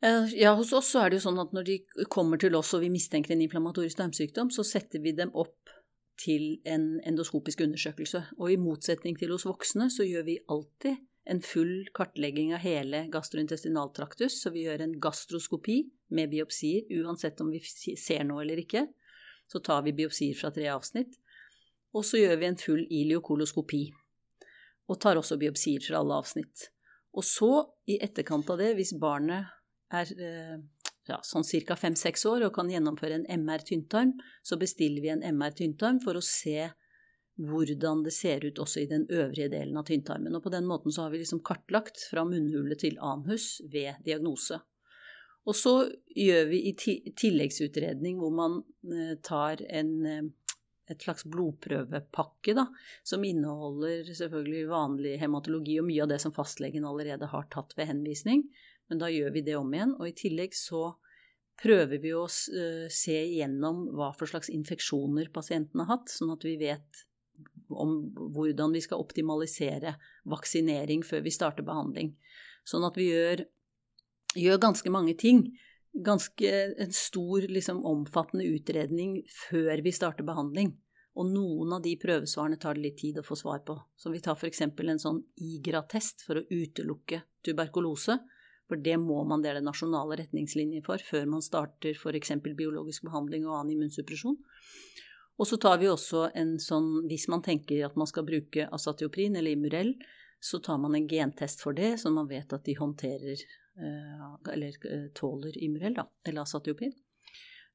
Ja, 0.00 0.52
hos 0.54 0.70
oss 0.76 0.92
er 0.94 1.10
det 1.10 1.18
jo 1.18 1.24
sånn 1.26 1.40
at 1.42 1.50
når 1.56 1.64
de 1.66 1.76
kommer 2.12 2.38
til 2.38 2.54
oss 2.54 2.70
og 2.76 2.84
vi 2.84 2.92
mistenker 2.92 3.34
en 3.34 3.42
inflammatorisk 3.42 3.98
tarmsykdom, 3.98 4.52
så 4.54 4.62
setter 4.62 5.02
vi 5.02 5.10
dem 5.18 5.32
opp 5.34 5.72
til 6.18 6.60
en 6.66 7.00
endoskopisk 7.06 7.64
undersøkelse. 7.66 8.22
Og 8.38 8.52
i 8.52 8.60
motsetning 8.60 9.18
til 9.18 9.34
hos 9.34 9.46
voksne 9.46 9.88
så 9.90 10.06
gjør 10.06 10.26
vi 10.28 10.38
alltid 10.54 11.02
en 11.28 11.42
full 11.44 11.88
kartlegging 11.94 12.54
av 12.56 12.62
hele 12.62 13.04
gastrointestinaltraktus, 13.12 14.38
så 14.42 14.52
vi 14.54 14.64
gjør 14.64 14.86
en 14.86 14.94
gastroskopi 15.02 15.82
med 16.14 16.30
biopsier, 16.32 16.86
uansett 17.02 17.42
om 17.44 17.50
vi 17.52 17.60
ser 17.60 18.24
noe 18.28 18.44
eller 18.44 18.62
ikke. 18.62 18.86
Så 19.50 19.60
tar 19.64 19.82
vi 19.84 19.96
biopsier 19.98 20.38
fra 20.38 20.52
tre 20.54 20.70
avsnitt. 20.72 21.18
Og 21.96 22.06
så 22.06 22.20
gjør 22.20 22.38
vi 22.40 22.48
en 22.48 22.60
full 22.60 22.86
iliokoloskopi, 22.86 23.82
og 24.88 25.00
tar 25.02 25.20
også 25.20 25.38
biopsier 25.40 25.82
fra 25.84 26.00
alle 26.00 26.22
avsnitt. 26.22 26.68
Og 27.16 27.24
så, 27.24 27.52
i 27.88 27.98
etterkant 28.04 28.48
av 28.52 28.60
det, 28.60 28.74
hvis 28.76 28.94
barnet 29.00 29.57
er 29.94 30.12
eh, 30.20 30.58
ja, 31.08 31.20
sånn 31.24 31.46
ca. 31.66 31.76
fem-seks 31.76 32.26
år 32.28 32.46
og 32.48 32.54
kan 32.58 32.70
gjennomføre 32.70 33.20
en 33.20 33.28
MR-tynntarm, 33.44 34.16
så 34.42 34.58
bestiller 34.60 35.04
vi 35.04 35.12
en 35.14 35.24
MR-tynntarm 35.24 36.02
for 36.04 36.18
å 36.18 36.24
se 36.24 36.68
hvordan 37.38 38.02
det 38.02 38.12
ser 38.16 38.42
ut 38.44 38.58
også 38.58 38.82
i 38.82 38.88
den 38.90 39.04
øvrige 39.14 39.50
delen 39.52 39.76
av 39.78 39.86
tynntarmen. 39.86 40.34
Og 40.34 40.42
på 40.42 40.52
den 40.52 40.66
måten 40.66 40.92
så 40.94 41.04
har 41.04 41.14
vi 41.14 41.20
liksom 41.22 41.44
kartlagt 41.46 42.02
fra 42.10 42.24
munnhule 42.26 42.74
til 42.78 42.98
anhus 42.98 43.60
ved 43.70 44.00
diagnose. 44.04 44.58
Og 45.48 45.56
så 45.56 45.74
gjør 46.18 46.50
vi 46.50 46.64
i 46.68 46.74
tilleggsutredning 46.76 48.18
hvor 48.20 48.34
man 48.34 48.58
eh, 48.90 49.14
tar 49.24 49.62
en, 49.70 49.92
eh, 50.04 50.56
et 50.90 51.04
slags 51.06 51.24
blodprøvepakke 51.30 52.56
da, 52.58 52.66
som 53.06 53.24
inneholder 53.24 54.10
selvfølgelig 54.18 54.66
vanlig 54.72 55.14
hematologi 55.22 55.78
og 55.80 55.88
mye 55.88 56.04
av 56.04 56.10
det 56.12 56.20
som 56.24 56.34
fastlegen 56.36 56.88
allerede 56.88 57.30
har 57.30 57.48
tatt 57.54 57.72
ved 57.78 57.88
henvisning, 57.92 58.44
men 58.88 59.00
da 59.00 59.10
gjør 59.12 59.34
vi 59.34 59.44
det 59.46 59.56
om 59.58 59.74
igjen. 59.74 59.94
Og 59.98 60.08
i 60.08 60.16
tillegg 60.16 60.56
så 60.56 60.92
prøver 61.58 62.00
vi 62.02 62.14
å 62.14 62.24
eh, 62.24 62.86
se 62.92 63.16
igjennom 63.18 63.88
hva 63.98 64.12
for 64.16 64.30
slags 64.30 64.50
infeksjoner 64.52 65.30
pasienten 65.34 65.82
har 65.82 65.90
hatt, 65.96 66.12
sånn 66.12 66.32
at 66.34 66.46
vi 66.46 66.56
vet 66.60 67.04
om 67.68 67.98
hvordan 68.34 68.72
vi 68.74 68.82
skal 68.82 69.02
optimalisere 69.02 69.94
vaksinering 70.30 71.04
før 71.06 71.24
vi 71.26 71.34
starter 71.34 71.66
behandling. 71.66 72.14
Sånn 72.68 72.86
at 72.86 72.96
vi 72.98 73.10
gjør, 73.10 73.44
gjør 74.38 74.62
ganske 74.62 74.92
mange 74.92 75.14
ting. 75.20 75.44
Ganske 76.04 76.50
en 76.78 76.92
stor, 76.94 77.46
liksom, 77.48 77.82
omfattende 77.86 78.46
utredning 78.48 79.20
før 79.48 79.82
vi 79.84 79.94
starter 79.94 80.26
behandling. 80.26 80.74
Og 81.18 81.26
noen 81.32 81.74
av 81.74 81.82
de 81.82 81.96
prøvesvarene 81.98 82.60
tar 82.62 82.78
det 82.78 82.84
litt 82.84 83.00
tid 83.00 83.18
å 83.18 83.26
få 83.26 83.36
svar 83.38 83.64
på. 83.66 83.74
Så 83.98 84.12
vi 84.14 84.20
tar 84.22 84.38
f.eks. 84.38 84.62
en 84.62 85.02
sånn 85.02 85.22
IGRA-test 85.42 86.22
for 86.26 86.38
å 86.38 86.46
utelukke 86.46 87.24
tuberkulose. 87.44 88.20
For 88.68 88.80
det 88.84 88.98
må 89.00 89.22
man, 89.24 89.42
det 89.42 89.52
er 89.52 89.58
det 89.58 89.66
nasjonale 89.66 90.18
retningslinjer 90.20 90.84
for, 90.84 91.00
før 91.00 91.24
man 91.32 91.44
starter 91.44 91.96
f.eks. 91.96 92.34
biologisk 92.44 93.06
behandling 93.08 93.46
og 93.48 93.56
annen 93.56 93.78
immunsuppresjon. 93.78 94.36
Og 95.38 95.46
så 95.46 95.56
tar 95.62 95.78
vi 95.80 95.88
også 95.88 96.28
en 96.36 96.56
sånn, 96.60 97.06
hvis 97.08 97.28
man 97.32 97.44
tenker 97.46 97.86
at 97.86 97.96
man 97.96 98.08
skal 98.10 98.26
bruke 98.26 98.66
asatioprin 98.74 99.38
eller 99.38 99.54
Imurell, 99.54 99.94
så 100.40 100.58
tar 100.62 100.78
man 100.82 100.94
en 100.98 101.08
gentest 101.10 101.62
for 101.62 101.74
det, 101.74 101.96
så 102.02 102.10
man 102.14 102.28
vet 102.30 102.52
at 102.54 102.66
de 102.66 102.74
håndterer 102.78 103.38
eh, 103.38 104.24
eller 104.52 104.74
eh, 104.90 105.06
tåler 105.14 105.56
Imurell, 105.62 105.96
da, 105.98 106.04
eller 106.26 106.42
asatioprin. 106.42 106.92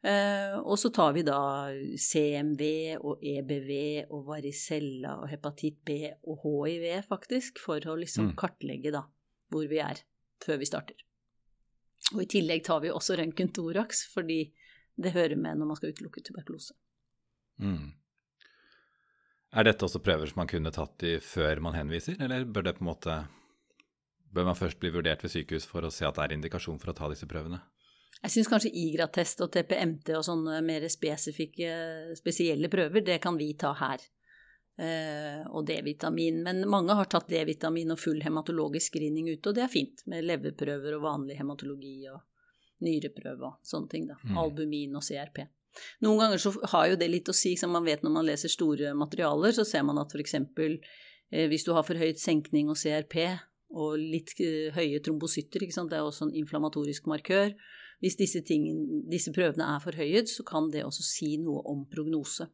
Eh, 0.03 0.57
og 0.59 0.75
så 0.79 0.91
tar 0.91 1.13
vi 1.15 1.23
da 1.23 1.39
CMV 1.95 2.63
og 2.99 3.23
EBV 3.23 3.71
og 4.11 4.25
varicella 4.27 5.17
og 5.23 5.29
hepatitt 5.31 5.79
B 5.87 5.99
og 6.27 6.43
hiv, 6.43 6.87
faktisk, 7.07 7.63
for 7.63 7.83
å 7.87 7.95
liksom 7.99 8.33
mm. 8.33 8.35
kartlegge 8.39 8.91
da 8.95 9.05
hvor 9.53 9.67
vi 9.71 9.79
er 9.83 10.03
før 10.45 10.61
vi 10.61 10.69
starter. 10.69 11.03
Og 12.13 12.23
i 12.25 12.29
tillegg 12.29 12.63
tar 12.67 12.83
vi 12.83 12.91
også 12.91 13.17
røntgen 13.19 13.51
thorax, 13.55 14.05
fordi 14.13 14.45
det 14.99 15.13
hører 15.15 15.39
med 15.39 15.59
når 15.59 15.69
man 15.69 15.79
skal 15.79 15.93
utelukke 15.93 16.23
tuberkulose. 16.25 16.75
Mm. 17.63 17.93
Er 19.53 19.67
dette 19.67 19.85
også 19.85 20.01
prøver 20.03 20.29
som 20.29 20.41
man 20.41 20.49
kunne 20.49 20.73
tatt 20.73 21.05
i 21.05 21.15
før 21.21 21.61
man 21.63 21.77
henviser, 21.77 22.17
eller 22.21 22.45
bør 22.45 22.67
det 22.67 22.77
på 22.79 22.85
en 22.85 22.91
måte 22.91 23.23
Bør 24.33 24.47
man 24.47 24.57
først 24.57 24.79
bli 24.81 24.89
vurdert 24.89 25.21
ved 25.21 25.29
sykehus 25.29 25.67
for 25.69 25.85
å 25.85 25.91
se 25.93 26.07
at 26.07 26.15
det 26.17 26.23
er 26.23 26.31
indikasjon 26.33 26.79
for 26.81 26.89
å 26.89 26.95
ta 26.97 27.05
disse 27.11 27.27
prøvene? 27.29 27.59
Jeg 28.23 28.33
syns 28.33 28.49
kanskje 28.49 28.71
IGRA-test 28.81 29.43
og 29.45 29.51
TPMT 29.53 30.09
og 30.17 30.23
sånne 30.25 30.55
mer 30.65 30.87
spesifikke, 30.89 31.67
spesielle 32.17 32.69
prøver, 32.71 33.03
det 33.05 33.19
kan 33.21 33.37
vi 33.37 33.51
ta 33.53 33.75
her. 33.77 34.01
Eh, 34.73 35.41
og 35.53 35.67
D-vitamin. 35.69 36.41
Men 36.45 36.63
mange 36.69 36.95
har 36.97 37.09
tatt 37.09 37.29
D-vitamin 37.29 37.93
og 37.93 38.01
full 38.01 38.21
hematologisk 38.25 38.93
screening 38.93 39.29
ute, 39.29 39.51
og 39.51 39.57
det 39.57 39.65
er 39.67 39.73
fint. 39.73 40.05
Med 40.09 40.25
leverprøver 40.25 40.97
og 40.97 41.05
vanlig 41.05 41.37
hematologi 41.37 41.97
og 42.11 42.21
nyreprøve 42.83 43.51
og 43.51 43.59
sånne 43.67 43.91
ting. 43.91 44.07
da. 44.09 44.17
Mm. 44.23 44.39
Albumin 44.41 44.97
og 44.97 45.05
CRP. 45.05 45.45
Noen 46.05 46.19
ganger 46.21 46.41
så 46.41 46.51
har 46.73 46.91
jo 46.91 46.99
det 47.01 47.09
litt 47.09 47.29
å 47.29 47.35
si, 47.37 47.55
som 47.57 47.73
man 47.73 47.85
vet 47.85 48.03
når 48.05 48.13
man 48.13 48.27
leser 48.27 48.51
store 48.51 48.93
materialer, 48.97 49.55
så 49.55 49.65
ser 49.65 49.85
man 49.87 50.01
at 50.01 50.13
f.eks. 50.13 50.35
Eh, 50.41 51.47
hvis 51.49 51.65
du 51.65 51.73
har 51.73 51.85
for 51.85 51.97
høyt 51.97 52.21
senkning 52.21 52.69
og 52.69 52.77
CRP 52.77 53.17
og 53.73 53.97
litt 53.97 54.35
eh, 54.41 54.73
høye 54.75 55.01
trombosytter, 55.05 55.65
det 55.65 55.97
er 55.97 56.05
også 56.05 56.27
en 56.27 56.37
inflammatorisk 56.43 57.09
markør, 57.09 57.55
hvis 58.03 58.17
disse, 58.19 58.41
tingene, 58.45 59.01
disse, 59.07 59.31
prøvene 59.31 59.63
er 59.63 59.81
forhøyet, 59.81 60.29
så 60.29 60.43
kan 60.45 60.67
det 60.73 60.83
også 60.83 61.05
si 61.07 61.37
noe 61.39 61.61
om 61.71 61.85
prognose. 61.89 62.49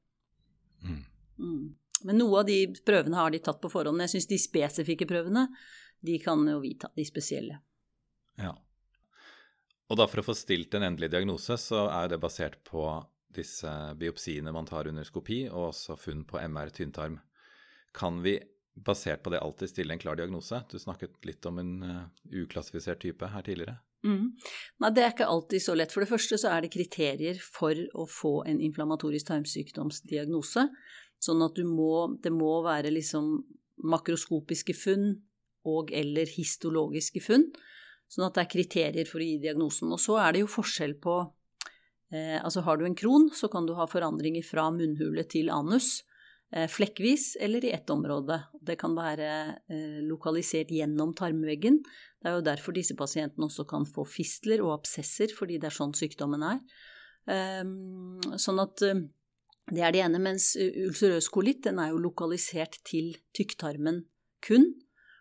Mm. 0.85 0.99
Mm. 1.41 1.63
Men 2.07 2.19
noe 2.21 2.41
av 2.41 2.47
de 2.47 2.61
prøvene 2.85 3.19
har 3.19 3.33
de 3.33 3.41
tatt 3.43 3.61
på 3.61 3.71
forhånd. 3.71 3.97
Men 3.97 4.07
jeg 4.07 4.17
syns 4.17 4.29
de 4.31 4.39
spesifikke 4.41 5.07
prøvene, 5.09 5.47
de 6.05 6.17
kan 6.23 6.45
jo 6.47 6.59
vi 6.63 6.75
ta, 6.79 6.91
de 6.95 7.05
spesielle. 7.07 7.59
Ja. 8.39 8.53
Og 9.89 9.97
da 9.97 10.05
for 10.07 10.21
å 10.21 10.27
få 10.29 10.35
stilt 10.37 10.75
en 10.77 10.85
endelig 10.85 11.11
diagnose, 11.15 11.57
så 11.59 11.87
er 11.89 12.11
det 12.11 12.21
basert 12.21 12.59
på 12.67 12.85
disse 13.33 13.71
biopsiene 13.99 14.53
man 14.53 14.67
tar 14.69 14.89
under 14.89 15.05
skopi, 15.05 15.43
og 15.49 15.71
også 15.71 15.97
funn 15.99 16.23
på 16.29 16.39
MR-tynntarm. 16.41 17.19
Kan 17.97 18.21
vi 18.25 18.37
basert 18.79 19.23
på 19.25 19.33
det 19.33 19.41
alltid 19.43 19.73
stille 19.73 19.93
en 19.95 20.01
klar 20.01 20.17
diagnose? 20.17 20.61
Du 20.71 20.79
snakket 20.79 21.17
litt 21.25 21.45
om 21.49 21.59
en 21.61 21.75
uh, 21.83 22.01
uklassifisert 22.31 23.01
type 23.03 23.27
her 23.33 23.45
tidligere. 23.45 23.79
Mm. 24.05 24.31
Nei, 24.79 24.91
det 24.95 25.03
er 25.03 25.11
ikke 25.11 25.27
alltid 25.27 25.63
så 25.63 25.75
lett. 25.75 25.91
For 25.91 26.05
det 26.05 26.11
første 26.11 26.39
så 26.39 26.53
er 26.53 26.63
det 26.63 26.71
kriterier 26.71 27.41
for 27.43 27.75
å 27.99 28.05
få 28.07 28.33
en 28.47 28.61
inflammatorisk 28.63 29.27
tarmsykdomsdiagnose. 29.27 30.69
Sånn 31.19 31.43
at 31.43 31.57
du 31.57 31.65
må, 31.67 32.15
det 32.23 32.31
må 32.31 32.59
være 32.65 32.93
liksom 32.95 33.33
makroskopiske 33.89 34.75
funn 34.75 35.11
og 35.67 35.91
eller 35.95 36.29
histologiske 36.31 37.21
funn. 37.23 37.49
Sånn 38.09 38.25
at 38.27 38.37
det 38.37 38.45
er 38.45 38.53
kriterier 38.53 39.09
for 39.09 39.21
å 39.21 39.27
gi 39.27 39.39
diagnosen. 39.43 39.91
Og 39.93 40.01
så 40.01 40.17
er 40.23 40.33
det 40.33 40.43
jo 40.43 40.51
forskjell 40.51 40.95
på 41.03 41.19
eh, 42.15 42.39
Altså 42.39 42.63
har 42.65 42.79
du 42.79 42.87
en 42.87 42.97
kron, 42.97 43.29
så 43.35 43.51
kan 43.51 43.67
du 43.67 43.75
ha 43.77 43.87
forandringer 43.89 44.45
fra 44.47 44.69
munnhule 44.73 45.27
til 45.29 45.51
anus. 45.53 45.99
Eh, 46.49 46.65
flekkvis 46.71 47.35
eller 47.45 47.65
i 47.65 47.73
ett 47.75 47.89
område. 47.93 48.39
Det 48.65 48.79
kan 48.81 48.95
være 48.97 49.29
eh, 49.69 49.99
lokalisert 50.07 50.71
gjennom 50.73 51.13
tarmveggen. 51.13 51.83
Det 52.19 52.31
er 52.31 52.39
jo 52.39 52.47
derfor 52.47 52.73
disse 52.73 52.97
pasientene 52.97 53.45
også 53.45 53.67
kan 53.69 53.85
få 53.85 54.07
fistler 54.09 54.63
og 54.65 54.79
absesser, 54.79 55.29
fordi 55.35 55.59
det 55.61 55.69
er 55.69 55.77
sånn 55.77 55.93
sykdommen 55.93 56.47
er. 56.47 56.63
Ehm, 57.29 58.17
sånn 58.41 58.63
at 58.63 58.81
eh, 58.87 59.03
det 59.71 59.83
er 59.85 59.95
det 59.95 60.03
ene. 60.05 60.21
Mens 60.21 60.51
ulcerøs 60.59 61.29
kolitt 61.33 61.63
den 61.67 61.81
er 61.81 61.93
jo 61.93 62.03
lokalisert 62.03 62.79
til 62.87 63.15
tykktarmen 63.35 64.03
kun. 64.45 64.71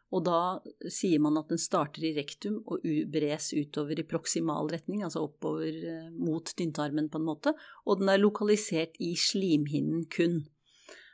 Og 0.08 0.24
da 0.24 0.40
sier 0.88 1.20
man 1.20 1.36
at 1.36 1.50
den 1.52 1.60
starter 1.60 2.06
i 2.08 2.14
rektum 2.16 2.62
og 2.64 2.86
bres 3.12 3.50
utover 3.52 3.98
i 4.00 4.06
proksimal 4.08 4.70
retning, 4.72 5.02
altså 5.04 5.26
oppover 5.26 5.68
eh, 5.68 6.06
mot 6.16 6.48
tynntarmen 6.56 7.10
på 7.12 7.20
en 7.20 7.26
måte, 7.26 7.52
og 7.84 8.00
den 8.00 8.08
er 8.08 8.22
lokalisert 8.22 8.96
i 9.04 9.12
slimhinnen 9.20 10.06
kun. 10.08 10.40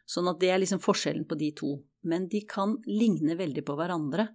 Sånn 0.07 0.31
at 0.31 0.39
det 0.39 0.53
er 0.53 0.63
liksom 0.63 0.83
forskjellen 0.85 1.27
på 1.27 1.39
de 1.41 1.51
to. 1.59 1.73
Men 2.07 2.29
de 2.31 2.45
kan 2.47 2.77
ligne 2.87 3.35
veldig 3.39 3.65
på 3.67 3.75
hverandre. 3.79 4.29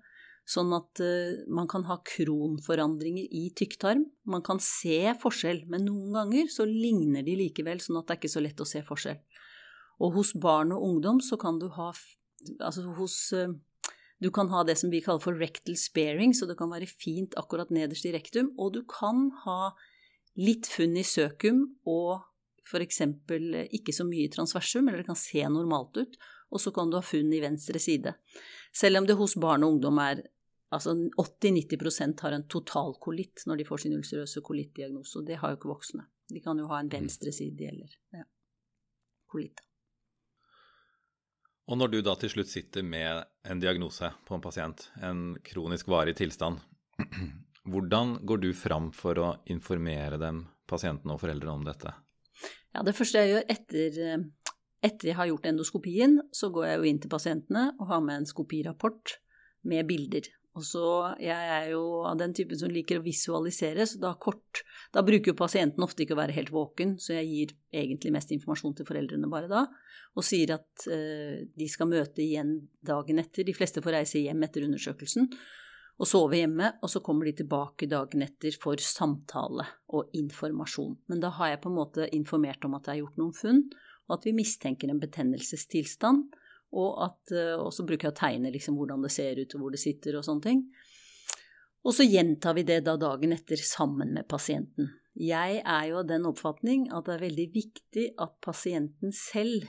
Sånn 0.50 0.72
at 0.74 1.02
uh, 1.04 1.46
man 1.54 1.70
kan 1.70 1.86
ha 1.86 2.00
kronforandringer 2.10 3.28
i 3.38 3.50
tykktarm. 3.58 4.08
Man 4.26 4.42
kan 4.46 4.62
se 4.64 5.14
forskjell, 5.22 5.66
men 5.70 5.86
noen 5.86 6.16
ganger 6.18 6.50
så 6.50 6.66
ligner 6.66 7.26
de 7.26 7.38
likevel, 7.44 7.82
sånn 7.84 8.00
at 8.02 8.08
det 8.08 8.16
er 8.16 8.22
ikke 8.24 8.34
så 8.34 8.44
lett 8.44 8.64
å 8.64 8.68
se 8.70 8.82
forskjell. 8.86 9.20
Og 10.02 10.16
hos 10.18 10.34
barn 10.42 10.74
og 10.74 10.86
ungdom 10.88 11.20
så 11.22 11.38
kan 11.38 11.60
du 11.60 11.68
ha 11.76 11.92
Altså 12.64 12.86
hos 12.96 13.34
uh, 13.36 13.52
du 14.24 14.30
kan 14.32 14.48
ha 14.52 14.62
det 14.64 14.78
som 14.80 14.92
vi 14.92 15.02
kaller 15.04 15.20
for 15.24 15.36
rectal 15.36 15.76
sparing, 15.80 16.32
så 16.36 16.48
det 16.48 16.56
kan 16.60 16.72
være 16.72 16.88
fint 16.88 17.36
akkurat 17.40 17.72
nederst 17.72 18.08
i 18.08 18.14
rektum. 18.16 18.54
Og 18.60 18.74
du 18.76 18.82
kan 18.88 19.30
ha 19.46 19.74
litt 20.40 20.68
funn 20.72 20.98
i 21.00 21.06
søkum 21.08 21.66
og 21.88 22.26
f.eks. 22.68 23.02
ikke 23.76 23.96
så 23.96 24.06
mye 24.08 24.28
i 24.28 24.32
transversum, 24.32 24.88
eller 24.88 25.02
det 25.02 25.10
kan 25.10 25.20
se 25.20 25.44
normalt 25.52 26.00
ut. 26.00 26.20
Og 26.52 26.64
så 26.64 26.74
kan 26.76 26.92
du 26.92 27.00
ha 27.00 27.06
funn 27.06 27.32
i 27.34 27.42
venstre 27.44 27.80
side. 27.82 28.16
Selv 28.76 29.02
om 29.02 29.08
det 29.08 29.18
hos 29.20 29.36
barn 29.40 29.64
og 29.64 29.78
ungdom 29.78 30.00
er 30.04 30.24
altså 30.76 30.96
80-90% 31.18 32.22
har 32.26 32.36
en 32.36 32.46
totalkolitt 32.52 33.46
når 33.50 33.62
de 33.62 33.68
får 33.68 33.86
sin 33.86 33.96
ulcerøse 33.98 34.44
kolittdiagnose, 34.46 35.20
og 35.20 35.30
det 35.30 35.40
har 35.42 35.54
jo 35.54 35.60
ikke 35.60 35.74
voksne. 35.74 36.06
De 36.30 36.42
kan 36.44 36.60
jo 36.62 36.70
ha 36.70 36.80
en 36.82 36.92
venstresidig 36.92 37.72
eller 37.72 37.96
ja, 38.14 38.26
kolitt. 39.30 39.64
Og 41.70 41.78
når 41.78 41.92
du 41.94 42.00
da 42.02 42.16
til 42.18 42.32
slutt 42.34 42.50
sitter 42.50 42.86
med 42.86 43.26
en 43.46 43.62
diagnose 43.62 44.10
på 44.26 44.38
en 44.38 44.42
pasient, 44.42 44.88
en 45.06 45.36
kronisk 45.46 45.90
varig 45.90 46.16
tilstand, 46.18 46.62
hvordan 47.70 48.18
går 48.26 48.42
du 48.42 48.50
fram 48.58 48.90
for 48.96 49.22
å 49.22 49.28
informere 49.54 50.18
dem, 50.22 50.48
pasientene 50.70 51.14
og 51.14 51.22
foreldrene 51.22 51.60
om 51.62 51.66
dette? 51.66 51.94
Ja, 52.74 52.82
Det 52.86 52.96
første 52.98 53.22
jeg 53.22 53.34
gjør 53.34 53.46
etter, 53.54 54.26
etter 54.86 55.12
jeg 55.12 55.18
har 55.18 55.30
gjort 55.30 55.48
endoskopien, 55.50 56.20
så 56.34 56.50
går 56.54 56.68
jeg 56.70 56.80
jo 56.80 56.90
inn 56.90 57.02
til 57.02 57.14
pasientene 57.14 57.70
og 57.78 57.90
har 57.90 58.04
med 58.06 58.22
en 58.22 58.30
skopirapport 58.30 59.18
med 59.70 59.90
bilder. 59.90 60.30
Og 60.58 60.66
så, 60.66 61.16
Jeg 61.22 61.50
er 61.54 61.70
jo 61.72 62.02
av 62.10 62.18
den 62.18 62.34
typen 62.34 62.58
som 62.58 62.72
liker 62.74 63.00
å 63.00 63.06
visualisere, 63.06 63.86
så 63.86 64.00
da 64.02 64.16
kort 64.18 64.64
Da 64.92 65.04
bruker 65.06 65.32
jo 65.32 65.38
pasienten 65.38 65.84
ofte 65.86 66.04
ikke 66.04 66.16
å 66.18 66.22
være 66.24 66.34
helt 66.34 66.52
våken, 66.52 66.98
så 66.98 67.14
jeg 67.20 67.30
gir 67.30 67.54
egentlig 67.72 68.12
mest 68.16 68.32
informasjon 68.34 68.80
til 68.80 68.88
foreldrene 68.88 69.30
bare 69.30 69.48
da, 69.48 69.68
og 70.18 70.26
sier 70.26 70.56
at 70.56 70.88
eh, 70.90 71.46
de 71.54 71.68
skal 71.70 71.92
møte 71.92 72.24
igjen 72.24 72.56
dagen 72.82 73.22
etter. 73.22 73.46
De 73.46 73.54
fleste 73.54 73.84
får 73.86 74.00
reise 74.00 74.24
hjem 74.24 74.42
etter 74.48 74.66
undersøkelsen 74.66 75.30
og 76.00 76.08
sove 76.08 76.40
hjemme, 76.40 76.72
og 76.80 76.92
så 76.92 77.02
kommer 77.04 77.28
de 77.28 77.36
tilbake 77.42 77.88
dagen 77.92 78.24
etter 78.24 78.56
for 78.56 78.80
samtale 78.80 79.66
og 79.92 80.14
informasjon. 80.16 80.96
Men 81.12 81.24
da 81.24 81.32
har 81.36 81.54
jeg 81.54 81.62
på 81.64 81.72
en 81.72 81.80
måte 81.80 82.08
informert 82.16 82.64
om 82.66 82.78
at 82.78 82.88
jeg 82.88 82.96
har 82.96 83.02
gjort 83.04 83.20
noen 83.20 83.36
funn, 83.36 83.64
og 84.08 84.16
at 84.16 84.28
vi 84.30 84.36
mistenker 84.38 84.90
en 84.90 85.02
betennelsestilstand. 85.02 86.30
Og, 86.76 86.90
at, 87.06 87.34
eh, 87.34 87.66
så 87.74 87.86
bruker 87.88 88.10
jeg 88.10 88.16
å 88.16 88.20
tegne 88.20 88.54
liksom 88.54 88.78
hvordan 88.78 89.06
det 89.06 89.14
ser 89.14 89.42
ut, 89.42 89.56
og 89.56 89.64
hvor 89.64 89.74
det 89.74 89.82
sitter, 89.82 90.20
og 90.20 90.26
sånne 90.28 90.46
ting. 90.46 90.64
Og 91.88 91.96
så 91.96 92.06
gjentar 92.06 92.58
vi 92.58 92.66
det 92.68 92.82
da 92.86 92.98
dagen 93.00 93.34
etter 93.34 93.60
sammen 93.64 94.14
med 94.18 94.28
pasienten. 94.30 94.92
Jeg 95.20 95.62
er 95.64 95.86
jo 95.90 96.02
av 96.02 96.08
den 96.08 96.28
oppfatning 96.30 96.88
at 96.96 97.08
det 97.08 97.16
er 97.16 97.26
veldig 97.26 97.48
viktig 97.56 98.06
at 98.22 98.38
pasienten 98.44 99.16
selv 99.16 99.66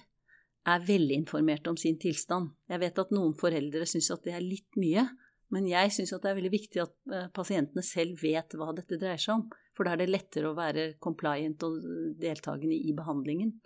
er 0.69 0.85
velinformert 0.85 1.67
om 1.71 1.79
sin 1.81 1.97
tilstand. 1.99 2.53
Jeg 2.69 2.83
vet 2.83 2.99
at 3.01 3.15
noen 3.15 3.33
foreldre 3.39 3.87
syns 3.89 4.11
at 4.13 4.27
det 4.27 4.35
er 4.37 4.45
litt 4.45 4.79
mye, 4.79 5.07
men 5.51 5.67
jeg 5.67 5.95
syns 5.95 6.13
det 6.13 6.31
er 6.31 6.37
veldig 6.39 6.53
viktig 6.53 6.83
at 6.83 6.95
eh, 7.11 7.27
pasientene 7.35 7.83
selv 7.87 8.21
vet 8.23 8.55
hva 8.59 8.71
dette 8.77 8.99
dreier 9.01 9.19
seg 9.19 9.39
om. 9.39 9.47
For 9.75 9.87
da 9.87 9.95
er 9.95 10.03
det 10.03 10.11
lettere 10.13 10.51
å 10.51 10.59
være 10.59 10.87
compliant 11.03 11.65
og 11.67 11.81
deltakende 12.21 12.77
i 12.77 12.95
behandlingen 12.95 13.57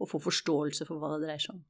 og 0.00 0.08
få 0.10 0.20
forståelse 0.24 0.88
for 0.88 1.00
hva 1.00 1.14
det 1.14 1.28
dreier 1.28 1.44
seg 1.46 1.56
om. 1.56 1.62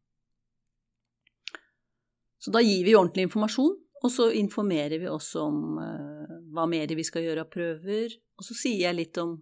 Så 2.41 2.53
da 2.55 2.63
gir 2.65 2.85
vi 2.87 2.97
ordentlig 2.97 3.29
informasjon, 3.29 3.75
og 4.01 4.13
så 4.13 4.31
informerer 4.33 5.01
vi 5.03 5.09
også 5.11 5.43
om 5.45 5.77
uh, 5.77 6.37
hva 6.57 6.65
mer 6.71 6.89
vi 6.97 7.05
skal 7.05 7.27
gjøre 7.27 7.45
av 7.45 7.51
prøver. 7.53 8.15
Og 8.41 8.47
så 8.47 8.57
sier 8.57 8.87
jeg 8.87 8.97
litt 8.97 9.21
om 9.21 9.37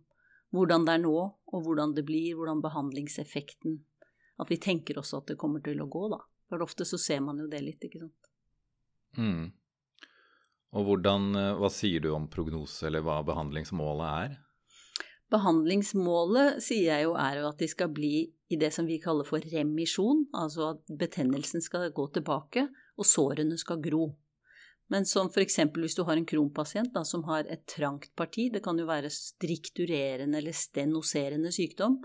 hvordan 0.55 0.87
det 0.89 0.97
er 0.97 1.05
nå, 1.05 1.15
og 1.29 1.63
hvordan 1.65 1.95
det 1.95 2.03
blir, 2.09 2.35
hvordan 2.39 2.65
behandlingseffekten 2.65 3.79
At 4.39 4.51
vi 4.51 4.59
tenker 4.63 4.99
også 4.99 5.19
at 5.19 5.33
det 5.33 5.39
kommer 5.39 5.63
til 5.63 5.81
å 5.83 5.89
gå, 5.91 6.09
da. 6.13 6.21
For 6.49 6.63
ofte 6.63 6.87
så 6.89 6.99
ser 6.99 7.21
man 7.21 7.41
jo 7.43 7.49
det 7.51 7.61
litt, 7.65 7.83
ikke 7.85 8.05
sant. 8.05 8.29
Mm. 9.19 9.49
Og 10.79 10.85
hvordan, 10.87 11.25
eh, 11.37 11.57
hva 11.59 11.71
sier 11.73 12.05
du 12.05 12.13
om 12.15 12.29
prognose, 12.31 12.87
eller 12.87 13.03
hva 13.03 13.19
behandlingsmålet 13.27 14.09
er? 14.09 14.37
Behandlingsmålet 15.33 16.63
sier 16.65 16.87
jeg 16.93 17.09
jo 17.09 17.17
er 17.21 17.41
jo 17.41 17.49
at 17.51 17.59
de 17.61 17.69
skal 17.69 17.91
bli 17.93 18.29
i 18.49 18.57
det 18.57 18.71
som 18.73 18.87
vi 18.89 19.01
kaller 19.03 19.27
for 19.29 19.45
remisjon, 19.53 20.25
altså 20.37 20.73
at 20.73 20.95
betennelsen 21.01 21.63
skal 21.65 21.91
gå 21.93 22.07
tilbake 22.15 22.69
og 22.99 23.07
sårene 23.07 23.59
skal 23.61 23.83
gro. 23.85 24.09
Men 24.89 25.05
som 25.05 25.29
f.eks. 25.29 25.59
hvis 25.77 25.99
du 25.99 26.05
har 26.09 26.17
en 26.17 26.29
kronpasient 26.29 26.95
da, 26.95 27.03
som 27.05 27.27
har 27.29 27.45
et 27.45 27.67
trangt 27.69 28.09
parti, 28.17 28.49
det 28.53 28.63
kan 28.65 28.79
jo 28.81 28.89
være 28.89 29.13
strikturerende 29.13 30.41
eller 30.41 30.57
stenoserende 30.57 31.53
sykdom, 31.53 31.99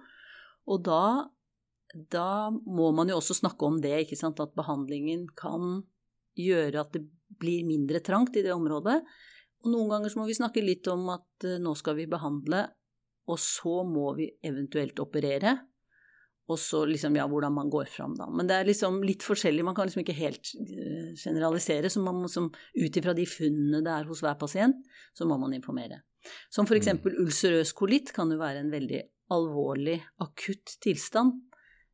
og 0.68 0.84
da, 0.84 1.30
da 2.12 2.52
må 2.52 2.92
man 2.96 3.12
jo 3.12 3.20
også 3.22 3.40
snakke 3.40 3.68
om 3.68 3.80
det, 3.84 3.96
ikke 4.04 4.20
sant, 4.20 4.40
at 4.44 4.56
behandlingen 4.56 5.30
kan 5.40 5.84
gjøre 6.40 6.84
at 6.84 6.96
det 6.96 7.06
blir 7.40 7.66
mindre 7.68 8.02
trangt 8.04 8.38
i 8.40 8.44
det 8.46 8.54
området. 8.54 9.00
Og 9.64 9.72
noen 9.72 9.92
ganger 9.92 10.12
så 10.12 10.20
må 10.20 10.28
vi 10.28 10.38
snakke 10.38 10.64
litt 10.64 10.88
om 10.92 11.08
at 11.14 11.48
uh, 11.48 11.60
nå 11.62 11.76
skal 11.80 11.98
vi 12.00 12.10
behandle, 12.10 12.66
og 13.32 13.40
så 13.40 13.82
må 13.88 14.12
vi 14.18 14.28
eventuelt 14.44 15.00
operere. 15.00 15.56
Og 16.52 16.60
så 16.60 16.82
liksom, 16.90 17.16
ja, 17.16 17.24
hvordan 17.30 17.54
man 17.56 17.70
går 17.72 17.88
fram, 17.88 18.18
da. 18.20 18.26
Men 18.28 18.50
det 18.50 18.58
er 18.58 18.68
liksom 18.68 18.98
litt 19.08 19.24
forskjellig, 19.24 19.64
man 19.64 19.76
kan 19.78 19.88
liksom 19.88 20.02
ikke 20.04 20.18
helt 20.18 20.50
uh, 20.60 21.14
generalisere. 21.16 21.92
Så 21.92 22.04
man 22.04 22.20
må 22.20 22.32
som 22.32 22.50
ut 22.52 23.00
ifra 23.00 23.16
de 23.16 23.28
funnene 23.30 23.80
det 23.86 23.94
er 23.94 24.10
hos 24.10 24.24
hver 24.26 24.36
pasient, 24.42 24.82
så 25.16 25.28
må 25.30 25.38
man 25.40 25.56
informere. 25.56 26.02
Som 26.52 26.68
for 26.68 26.80
mm. 26.80 27.04
ulcerøs 27.24 27.72
kolitt 27.76 28.12
kan 28.16 28.32
jo 28.32 28.42
være 28.42 28.64
en 28.64 28.74
veldig 28.74 29.02
alvorlig, 29.34 29.98
akutt 30.24 30.78
tilstand. 30.84 31.40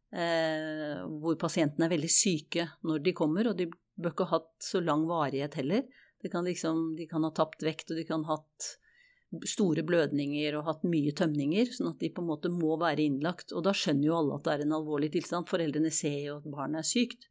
Eh, 0.10 1.06
hvor 1.22 1.38
pasientene 1.38 1.86
er 1.86 1.94
veldig 1.94 2.10
syke 2.10 2.66
når 2.90 3.04
de 3.06 3.14
kommer, 3.18 3.52
og 3.52 3.60
de 3.60 3.70
bør 3.70 4.16
ikke 4.16 4.30
ha 4.32 4.40
hatt 4.40 4.54
så 4.66 4.82
lang 4.82 5.06
varighet 5.10 5.60
heller. 5.62 5.86
Kan 6.26 6.48
liksom, 6.50 6.96
de 6.98 7.06
kan 7.08 7.24
ha 7.24 7.32
tapt 7.36 7.62
vekt, 7.64 7.94
og 7.94 8.02
de 8.02 8.08
kan 8.08 8.26
ha 8.28 8.40
hatt 8.40 8.74
store 9.46 9.84
blødninger 9.86 10.56
og 10.58 10.66
hatt 10.66 10.86
mye 10.90 11.14
tømninger, 11.16 11.70
sånn 11.76 11.92
at 11.92 12.00
de 12.02 12.10
på 12.14 12.24
en 12.24 12.30
måte 12.32 12.52
må 12.54 12.78
være 12.82 13.06
innlagt. 13.06 13.54
Og 13.54 13.66
da 13.68 13.74
skjønner 13.78 14.10
jo 14.10 14.16
alle 14.18 14.38
at 14.40 14.48
det 14.48 14.56
er 14.56 14.64
en 14.66 14.78
alvorlig 14.80 15.12
tilstand. 15.14 15.50
Foreldrene 15.50 15.92
ser 15.94 16.18
jo 16.24 16.38
at 16.40 16.48
barnet 16.50 16.82
er 16.82 16.90
sykt. 16.90 17.28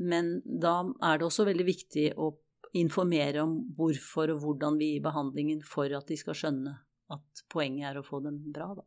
Men 0.00 0.38
da 0.44 0.78
er 1.04 1.20
det 1.20 1.26
også 1.26 1.44
veldig 1.48 1.66
viktig 1.68 2.06
å 2.16 2.32
informere 2.80 3.42
om 3.42 3.58
hvorfor 3.76 4.32
og 4.32 4.44
hvordan 4.44 4.78
vi 4.80 4.94
gir 4.94 5.04
behandlingen 5.04 5.60
for 5.66 5.90
at 5.92 6.08
de 6.08 6.16
skal 6.16 6.38
skjønne 6.38 6.76
at 7.10 7.44
poenget 7.50 7.90
er 7.90 7.98
å 7.98 8.06
få 8.06 8.22
dem 8.24 8.38
bra, 8.54 8.70
da. 8.78 8.86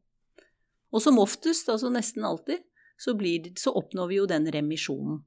Og 0.93 1.01
som 1.03 1.17
oftest, 1.19 1.69
altså 1.73 1.89
nesten 1.91 2.25
alltid, 2.25 2.61
så, 3.01 3.15
det, 3.17 3.57
så 3.59 3.73
oppnår 3.75 4.09
vi 4.11 4.19
jo 4.21 4.27
den 4.29 4.45
remisjonen. 4.53 5.23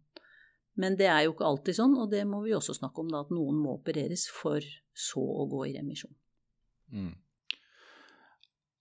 Men 0.81 0.97
det 0.97 1.09
er 1.11 1.27
jo 1.27 1.35
ikke 1.35 1.49
alltid 1.49 1.79
sånn, 1.79 1.97
og 1.99 2.13
det 2.13 2.23
må 2.29 2.43
vi 2.45 2.55
også 2.57 2.77
snakke 2.77 3.03
om, 3.03 3.11
da, 3.13 3.25
at 3.25 3.33
noen 3.35 3.59
må 3.61 3.77
opereres 3.79 4.27
for 4.33 4.65
så 4.97 5.23
å 5.23 5.47
gå 5.51 5.67
i 5.69 5.75
remisjon. 5.77 6.15
Mm. 6.93 7.15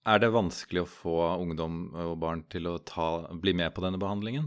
Er 0.06 0.22
det 0.22 0.30
vanskelig 0.34 0.84
å 0.84 0.90
få 0.90 1.16
ungdom 1.42 1.88
og 1.98 2.14
barn 2.22 2.44
til 2.52 2.68
å 2.70 2.76
ta, 2.78 3.26
bli 3.34 3.56
med 3.58 3.74
på 3.74 3.82
denne 3.82 3.98
behandlingen? 3.98 4.46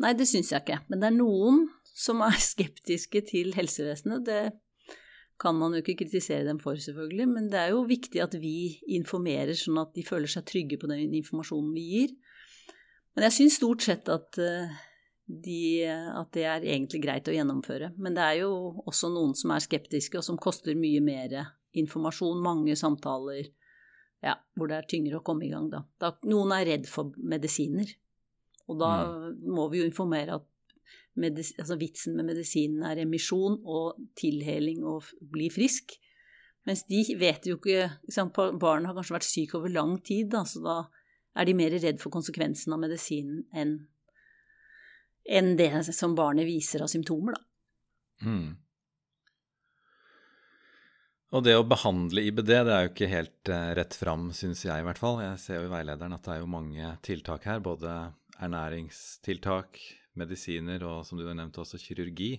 Nei, 0.00 0.14
det 0.16 0.26
syns 0.26 0.50
jeg 0.50 0.64
ikke. 0.64 0.80
Men 0.88 1.02
det 1.02 1.10
er 1.10 1.18
noen 1.18 1.62
som 1.86 2.24
er 2.26 2.40
skeptiske 2.50 3.22
til 3.30 3.54
helsevesenet. 3.56 4.26
Det 4.26 4.42
kan 5.40 5.56
man 5.56 5.72
jo 5.72 5.80
ikke 5.84 6.00
kritisere 6.02 6.44
dem 6.48 6.58
for, 6.60 6.76
selvfølgelig. 6.80 7.28
Men 7.30 7.48
det 7.52 7.62
er 7.62 7.74
jo 7.74 7.86
viktig 7.88 8.22
at 8.24 8.34
vi 8.42 8.80
informerer, 8.96 9.54
sånn 9.56 9.80
at 9.80 9.94
de 9.96 10.04
føler 10.06 10.30
seg 10.30 10.48
trygge 10.48 10.80
på 10.80 10.90
den 10.90 11.14
informasjonen 11.22 11.72
vi 11.76 11.86
gir. 11.94 12.16
Men 13.14 13.26
jeg 13.28 13.36
syns 13.38 13.58
stort 13.60 13.86
sett 13.86 14.10
at 14.12 14.38
uh, 14.38 14.74
de, 15.30 15.62
at 15.86 16.30
det 16.34 16.44
er 16.46 16.66
egentlig 16.74 17.00
greit 17.04 17.30
å 17.30 17.34
gjennomføre. 17.34 17.92
Men 18.02 18.18
det 18.18 18.26
er 18.26 18.42
jo 18.42 18.52
også 18.84 19.10
noen 19.14 19.32
som 19.38 19.54
er 19.54 19.64
skeptiske, 19.64 20.18
og 20.18 20.26
som 20.26 20.40
koster 20.40 20.78
mye 20.78 21.00
mer 21.04 21.38
informasjon, 21.78 22.42
mange 22.42 22.76
samtaler, 22.78 23.50
ja, 24.24 24.36
hvor 24.56 24.70
det 24.70 24.78
er 24.78 24.88
tyngre 24.90 25.20
å 25.20 25.24
komme 25.24 25.46
i 25.46 25.52
gang 25.52 25.70
da. 25.72 25.84
da 26.00 26.12
noen 26.28 26.52
er 26.56 26.66
redd 26.68 26.88
for 26.90 27.14
medisiner, 27.16 27.88
og 28.70 28.80
da 28.82 28.90
mm. 29.06 29.44
må 29.50 29.66
vi 29.70 29.80
jo 29.80 29.88
informere 29.88 30.38
at 30.38 30.46
medis, 31.20 31.52
altså 31.58 31.78
vitsen 31.80 32.16
med 32.18 32.28
medisinen 32.30 32.84
er 32.86 33.00
remisjon 33.00 33.58
og 33.64 34.00
tilheling 34.18 34.84
og 34.86 35.08
bli 35.32 35.48
frisk. 35.52 35.96
Mens 36.68 36.84
de 36.90 37.00
vet 37.18 37.46
jo 37.48 37.56
ikke 37.56 37.86
liksom, 38.04 38.32
Barn 38.60 38.86
har 38.86 38.96
kanskje 38.96 39.16
vært 39.16 39.28
syke 39.28 39.58
over 39.58 39.72
lang 39.72 39.96
tid, 40.06 40.28
da, 40.34 40.44
så 40.46 40.62
da 40.64 40.76
er 41.40 41.48
de 41.48 41.56
mer 41.56 41.74
redd 41.78 42.00
for 42.02 42.12
konsekvensen 42.12 42.74
av 42.74 42.82
medisinen 42.82 43.46
enn 43.56 43.78
enn 45.30 45.52
det 45.54 45.68
som 45.94 46.16
barnet 46.16 46.48
viser 46.48 46.82
av 46.82 46.88
symptomer, 46.90 47.36
da. 47.36 48.26
Mm. 48.26 48.48
Og 51.30 51.44
det 51.46 51.54
å 51.54 51.66
behandle 51.66 52.24
IBD, 52.26 52.48
det 52.66 52.74
er 52.74 52.84
jo 52.84 52.90
ikke 52.90 53.10
helt 53.10 53.50
uh, 53.52 53.70
rett 53.78 53.94
fram, 53.94 54.30
syns 54.34 54.64
jeg 54.66 54.82
i 54.82 54.86
hvert 54.86 54.98
fall. 54.98 55.20
Jeg 55.22 55.38
ser 55.38 55.60
jo 55.60 55.68
i 55.68 55.70
veilederen 55.70 56.16
at 56.16 56.24
det 56.26 56.32
er 56.34 56.40
jo 56.42 56.50
mange 56.50 56.94
tiltak 57.06 57.46
her, 57.46 57.62
både 57.62 57.92
ernæringstiltak, 58.42 59.78
medisiner 60.18 60.82
og 60.88 61.04
som 61.06 61.20
du 61.20 61.28
har 61.28 61.38
nevnt 61.38 61.60
også 61.62 61.78
kirurgi. 61.78 62.32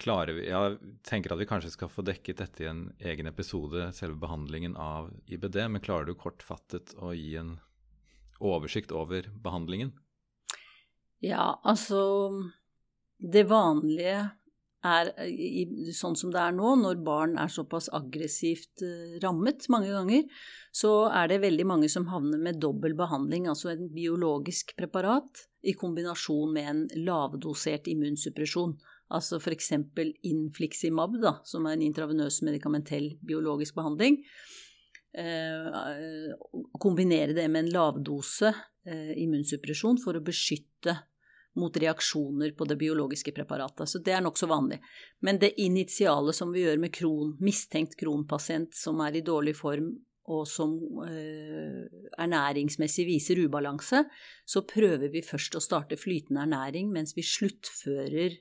Klarer 0.00 0.34
vi, 0.34 0.48
Jeg 0.48 0.94
tenker 1.06 1.34
at 1.34 1.38
vi 1.38 1.46
kanskje 1.46 1.70
skal 1.74 1.90
få 1.92 2.02
dekket 2.06 2.42
dette 2.42 2.64
i 2.64 2.70
en 2.70 2.82
egen 2.98 3.30
episode, 3.30 3.90
selve 3.94 4.18
behandlingen 4.18 4.74
av 4.80 5.10
IBD, 5.30 5.60
men 5.70 5.82
klarer 5.84 6.10
du 6.10 6.18
kortfattet 6.18 6.94
å 6.98 7.12
gi 7.14 7.36
en 7.38 7.58
oversikt 8.40 8.90
over 8.96 9.28
behandlingen? 9.44 9.92
Ja, 11.20 11.60
altså 11.62 12.00
Det 13.20 13.44
vanlige 13.44 14.30
er 14.86 15.10
sånn 15.92 16.16
som 16.16 16.30
det 16.32 16.40
er 16.40 16.54
nå, 16.56 16.72
når 16.80 17.00
barn 17.04 17.36
er 17.40 17.50
såpass 17.52 17.90
aggressivt 17.96 18.84
eh, 18.86 19.18
rammet 19.22 19.66
mange 19.72 19.90
ganger, 19.92 20.24
så 20.72 21.10
er 21.12 21.28
det 21.28 21.42
veldig 21.42 21.66
mange 21.68 21.90
som 21.92 22.08
havner 22.08 22.40
med 22.40 22.60
dobbel 22.62 22.94
behandling, 22.98 23.48
altså 23.50 23.74
en 23.74 23.90
biologisk 23.92 24.72
preparat 24.78 25.44
i 25.66 25.74
kombinasjon 25.76 26.54
med 26.54 26.70
en 26.70 26.80
lavdosert 27.04 27.90
immunsuppresjon. 27.92 28.78
Altså 29.10 29.40
f.eks. 29.40 29.72
Infliximab, 30.30 31.18
da, 31.20 31.36
som 31.44 31.66
er 31.66 31.76
en 31.76 31.84
intravenøs 31.84 32.40
medikamentell 32.46 33.12
biologisk 33.26 33.76
behandling. 33.76 34.20
Eh, 35.10 36.30
kombinere 36.78 37.34
det 37.34 37.48
med 37.50 37.66
en 37.66 37.72
lavdose 37.74 38.52
eh, 38.86 39.16
immunsuppresjon 39.18 39.98
for 40.00 40.16
å 40.16 40.24
beskytte 40.24 40.94
mot 41.60 41.76
reaksjoner 41.76 42.54
på 42.56 42.66
det 42.68 42.78
biologiske 42.80 43.32
preparatet. 43.36 43.88
Så 43.88 44.00
det 44.04 44.16
er 44.16 44.24
nokså 44.24 44.48
vanlig. 44.50 44.80
Men 45.24 45.40
det 45.42 45.54
initiale 45.60 46.34
som 46.36 46.52
vi 46.54 46.64
gjør 46.64 46.80
med 46.82 46.94
kron, 46.96 47.34
mistenkt 47.44 47.98
kronpasient 48.00 48.76
som 48.76 49.00
er 49.04 49.20
i 49.20 49.26
dårlig 49.26 49.56
form 49.58 49.92
og 50.30 50.44
som 50.46 50.76
eh, 51.06 51.86
ernæringsmessig 52.20 53.06
viser 53.08 53.40
ubalanse, 53.42 54.04
så 54.46 54.62
prøver 54.68 55.10
vi 55.10 55.24
først 55.26 55.56
å 55.58 55.62
starte 55.64 55.98
flytende 55.98 56.44
ernæring 56.44 56.92
mens 56.92 57.16
vi 57.16 57.24
sluttfører 57.26 58.36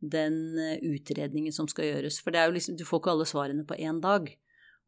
den 0.00 0.40
eh, 0.58 0.80
utredningen 0.90 1.54
som 1.54 1.68
skal 1.70 1.90
gjøres. 1.90 2.20
For 2.24 2.34
liksom, 2.34 2.78
du 2.80 2.86
får 2.88 3.02
ikke 3.02 3.14
alle 3.14 3.28
svarene 3.28 3.66
på 3.68 3.78
én 3.78 4.00
dag. 4.02 4.32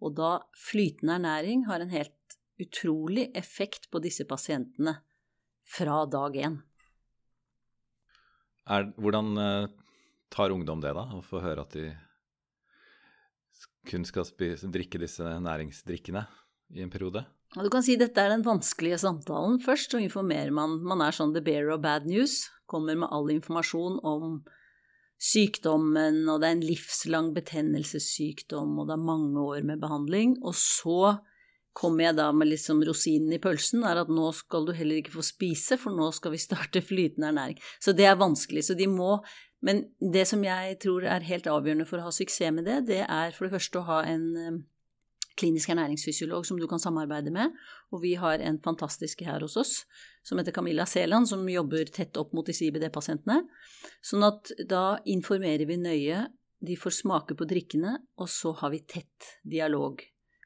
Og 0.03 0.17
da 0.19 0.33
flytende 0.59 1.21
ernæring 1.21 1.67
har 1.69 1.85
en 1.85 1.95
helt 1.95 2.39
utrolig 2.63 3.29
effekt 3.39 3.91
på 3.91 4.03
disse 4.03 4.27
pasientene 4.29 4.99
fra 5.69 6.03
dag 6.11 6.37
én. 6.37 6.59
Hvordan 8.67 9.37
eh, 9.39 9.69
tar 10.33 10.55
ungdom 10.55 10.81
det, 10.83 10.95
da? 10.97 11.09
Å 11.17 11.23
få 11.25 11.43
høre 11.43 11.65
at 11.67 11.77
de 11.77 11.91
kun 13.89 14.07
skal 14.07 14.27
spise, 14.29 14.71
drikke 14.71 15.01
disse 15.03 15.27
næringsdrikkene 15.43 16.23
i 16.79 16.85
en 16.85 16.93
periode? 16.93 17.25
Du 17.53 17.69
kan 17.69 17.85
si 17.85 17.99
dette 18.01 18.23
er 18.23 18.31
den 18.33 18.45
vanskelige 18.47 19.03
samtalen. 19.03 19.59
Først 19.61 19.93
så 19.93 20.01
informerer 20.01 20.55
man. 20.55 20.79
Man 20.87 21.03
er 21.05 21.13
sånn 21.13 21.35
the 21.35 21.43
bearer 21.45 21.75
of 21.75 21.83
bad 21.85 22.07
news. 22.09 22.47
Kommer 22.71 22.97
med 22.97 23.13
all 23.13 23.29
informasjon 23.35 23.99
om 24.09 24.39
sykdommen, 25.23 26.23
og 26.31 26.41
det 26.41 26.49
er 26.49 26.57
en 26.57 26.65
livslang 26.65 27.29
betennelsessykdom, 27.37 28.73
og 28.81 28.89
det 28.89 28.97
er 28.97 29.05
mange 29.05 29.45
år 29.45 29.67
med 29.69 29.83
behandling. 29.83 30.39
Og 30.43 30.57
så 30.59 31.19
kommer 31.77 32.07
jeg 32.07 32.19
da 32.19 32.29
med 32.37 32.51
liksom 32.51 32.83
rosinen 32.85 33.33
i 33.33 33.41
pølsen, 33.43 33.85
er 33.89 34.03
at 34.03 34.11
nå 34.13 34.29
skal 34.37 34.67
du 34.69 34.75
heller 34.77 35.01
ikke 35.01 35.15
få 35.15 35.25
spise, 35.27 35.79
for 35.81 35.95
nå 35.97 36.11
skal 36.17 36.35
vi 36.35 36.43
starte 36.43 36.85
flytende 36.85 37.31
ernæring. 37.31 37.63
Så 37.81 37.95
det 37.97 38.07
er 38.09 38.21
vanskelig. 38.21 38.67
Så 38.69 38.79
de 38.79 38.91
må 38.91 39.23
Men 39.63 39.85
det 40.01 40.25
som 40.27 40.41
jeg 40.43 40.81
tror 40.83 41.05
er 41.07 41.23
helt 41.23 41.47
avgjørende 41.47 41.85
for 41.87 42.01
å 42.01 42.09
ha 42.09 42.11
suksess 42.11 42.51
med 42.51 42.65
det, 42.67 42.81
det 42.89 43.05
er 43.07 43.31
for 43.31 43.47
det 43.47 43.53
første 43.53 43.79
å 43.79 43.85
ha 43.87 44.01
en 44.11 44.25
eh, 44.35 44.57
klinisk 45.39 45.71
ernæringsfysiolog 45.71 46.47
som 46.47 46.59
du 46.59 46.67
kan 46.67 46.83
samarbeide 46.83 47.31
med. 47.31 47.55
Og 47.95 48.03
vi 48.03 48.17
har 48.19 48.43
en 48.43 48.59
fantastisk 48.59 49.23
her 49.23 49.39
hos 49.47 49.55
oss 49.61 49.75
som 50.27 50.39
heter 50.39 50.51
Camilla 50.57 50.83
Seland, 50.83 51.29
som 51.31 51.47
jobber 51.49 51.87
tett 51.95 52.19
opp 52.19 52.35
mot 52.35 52.47
disse 52.47 52.67
IBD-pasientene. 52.67 53.43
Sånn 54.03 54.27
at 54.27 54.51
da 54.67 54.99
informerer 55.07 55.67
vi 55.71 55.79
nøye, 55.79 56.25
de 56.63 56.79
får 56.79 56.99
smake 56.99 57.39
på 57.39 57.47
drikkene, 57.47 58.01
og 58.19 58.31
så 58.31 58.55
har 58.59 58.75
vi 58.75 58.83
tett 58.87 59.37
dialog 59.43 60.03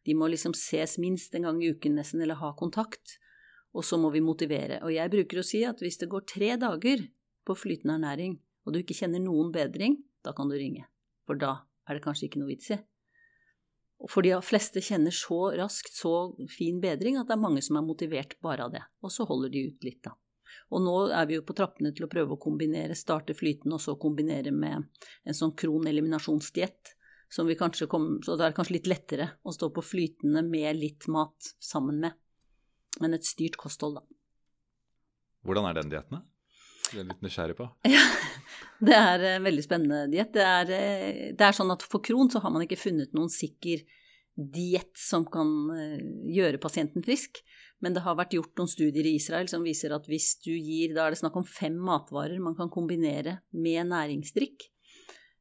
de 0.07 0.15
må 0.15 0.29
liksom 0.31 0.55
ses 0.55 0.97
minst 1.03 1.35
en 1.35 1.49
gang 1.49 1.63
i 1.63 1.73
uken 1.75 1.97
nesten, 1.99 2.23
eller 2.23 2.39
ha 2.39 2.53
kontakt. 2.59 3.19
Og 3.77 3.85
så 3.85 3.99
må 4.01 4.13
vi 4.15 4.23
motivere. 4.25 4.79
Og 4.87 4.95
jeg 4.95 5.13
bruker 5.13 5.43
å 5.43 5.47
si 5.47 5.65
at 5.67 5.83
hvis 5.83 5.99
det 6.01 6.11
går 6.13 6.27
tre 6.31 6.53
dager 6.61 7.03
på 7.47 7.57
flytende 7.59 7.99
ernæring, 7.99 8.37
og 8.65 8.75
du 8.75 8.81
ikke 8.81 8.97
kjenner 8.97 9.23
noen 9.23 9.51
bedring, 9.55 9.99
da 10.25 10.33
kan 10.37 10.51
du 10.51 10.57
ringe. 10.59 10.87
For 11.27 11.39
da 11.39 11.59
er 11.87 11.99
det 11.99 12.05
kanskje 12.07 12.29
ikke 12.29 12.43
noe 12.43 12.55
vits 12.55 12.71
i. 12.75 12.79
For 14.13 14.23
de 14.23 14.35
fleste 14.45 14.83
kjenner 14.85 15.15
så 15.15 15.39
raskt 15.57 15.97
så 15.97 16.13
fin 16.53 16.79
bedring 16.83 17.17
at 17.19 17.29
det 17.29 17.37
er 17.37 17.43
mange 17.43 17.63
som 17.65 17.79
er 17.79 17.87
motivert 17.87 18.37
bare 18.45 18.67
av 18.67 18.75
det. 18.75 18.83
Og 19.03 19.13
så 19.13 19.27
holder 19.29 19.53
de 19.53 19.67
ut 19.71 19.87
litt, 19.87 20.03
da. 20.05 20.15
Og 20.75 20.83
nå 20.83 20.95
er 21.15 21.27
vi 21.29 21.37
jo 21.39 21.45
på 21.47 21.55
trappene 21.57 21.93
til 21.95 22.07
å 22.07 22.11
prøve 22.11 22.37
å 22.37 22.43
kombinere, 22.43 22.95
starte 22.99 23.35
flytende 23.37 23.79
og 23.79 23.83
så 23.83 23.97
kombinere 24.01 24.53
med 24.55 24.87
en 25.27 25.37
sånn 25.37 25.55
kroneliminasjonsdiett 25.59 26.96
som 27.33 27.49
vi 27.49 27.57
kanskje 27.59 27.89
kom, 27.91 28.21
Så 28.23 28.37
det 28.39 28.47
er 28.47 28.57
kanskje 28.57 28.79
litt 28.79 28.91
lettere 28.91 29.31
å 29.43 29.55
stå 29.55 29.71
på 29.75 29.85
flytende 29.85 30.45
med 30.47 30.79
litt 30.79 31.09
mat 31.13 31.55
sammen 31.61 32.01
med. 32.01 32.15
Men 33.01 33.15
et 33.15 33.27
styrt 33.27 33.59
kosthold, 33.61 33.99
da. 33.99 34.07
Hvordan 35.47 35.69
er 35.69 35.79
den 35.79 35.93
dietten, 35.93 36.19
da? 36.19 36.25
Det 36.87 37.03
er 37.03 37.09
litt 37.11 37.23
nysgjerrig 37.25 37.59
på. 37.59 37.71
Ja, 37.97 38.05
det 38.79 38.95
er 38.95 39.23
en 39.31 39.45
veldig 39.47 39.63
spennende 39.65 40.07
diett. 40.13 40.35
Det, 40.35 40.43
eh, 40.45 41.21
det, 41.33 41.43
er 41.43 41.55
sånn 41.57 41.73
at 41.73 41.83
for 41.83 42.05
Kron 42.05 42.29
så 42.31 42.43
har 42.45 42.53
man 42.53 42.63
ikke 42.67 42.79
funnet 42.79 43.15
noen 43.17 43.31
sikker 43.33 43.83
diett 44.37 44.93
som 45.01 45.25
kan 45.33 45.49
eh, 45.73 46.03
gjøre 46.37 46.61
pasienten 46.63 47.05
frisk. 47.05 47.41
Men 47.81 47.97
det 47.97 48.05
har 48.05 48.19
vært 48.19 48.37
gjort 48.37 48.55
noen 48.61 48.71
studier 48.71 49.09
i 49.09 49.17
Israel 49.19 49.49
som 49.51 49.65
viser 49.67 49.93
at 49.97 50.07
hvis 50.09 50.35
du 50.45 50.53
gir 50.53 50.95
Da 50.97 51.07
er 51.07 51.13
det 51.13 51.21
snakk 51.21 51.35
om 51.37 51.45
fem 51.49 51.77
matvarer 51.77 52.39
man 52.41 52.57
kan 52.57 52.73
kombinere 52.73 53.41
med 53.57 53.91
næringsdrikk. 53.91 54.69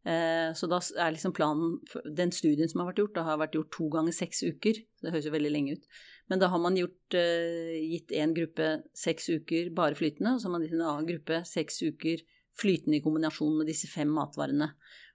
Eh, 0.06 0.52
så 0.54 0.68
da 0.70 0.78
er 1.02 1.16
liksom 1.16 1.34
planen 1.34 1.80
Den 2.06 2.30
studien 2.36 2.70
som 2.70 2.84
har 2.84 2.92
vært 2.92 3.00
gjort, 3.02 3.16
da 3.16 3.24
har 3.26 3.40
vært 3.42 3.56
gjort 3.58 3.72
to 3.74 3.88
ganger 3.94 4.14
seks 4.14 4.44
uker. 4.46 4.78
Det 5.02 5.14
høres 5.14 5.26
jo 5.26 5.34
veldig 5.34 5.54
lenge 5.54 5.78
ut. 5.80 5.88
Men 6.30 6.42
da 6.42 6.50
har 6.54 6.62
man 6.62 6.78
gjort, 6.78 7.18
eh, 7.18 7.80
gitt 7.82 8.14
én 8.14 8.36
gruppe 8.38 8.84
seks 8.94 9.30
uker 9.30 9.74
bare 9.74 9.98
flytende, 9.98 10.36
og 10.36 10.42
så 10.42 10.48
har 10.48 10.56
man 10.58 10.62
gitt 10.62 10.74
en 10.74 10.86
annen 10.86 11.10
gruppe 11.10 11.42
seks 11.46 11.82
uker 11.82 12.22
flytende 12.56 12.98
i 12.98 13.04
kombinasjon 13.04 13.58
med 13.58 13.68
disse 13.68 13.90
fem 13.92 14.08
matvarene. 14.08 14.72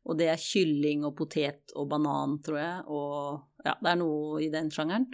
Og 0.06 0.16
det 0.18 0.28
er 0.32 0.40
kylling 0.40 1.04
og 1.04 1.16
potet 1.16 1.72
og 1.76 1.88
banan, 1.88 2.38
tror 2.42 2.58
jeg, 2.58 2.84
og 2.88 3.64
ja, 3.64 3.74
det 3.80 3.90
er 3.92 4.00
noe 4.00 4.42
i 4.42 4.50
den 4.52 4.70
sjangeren. 4.70 5.06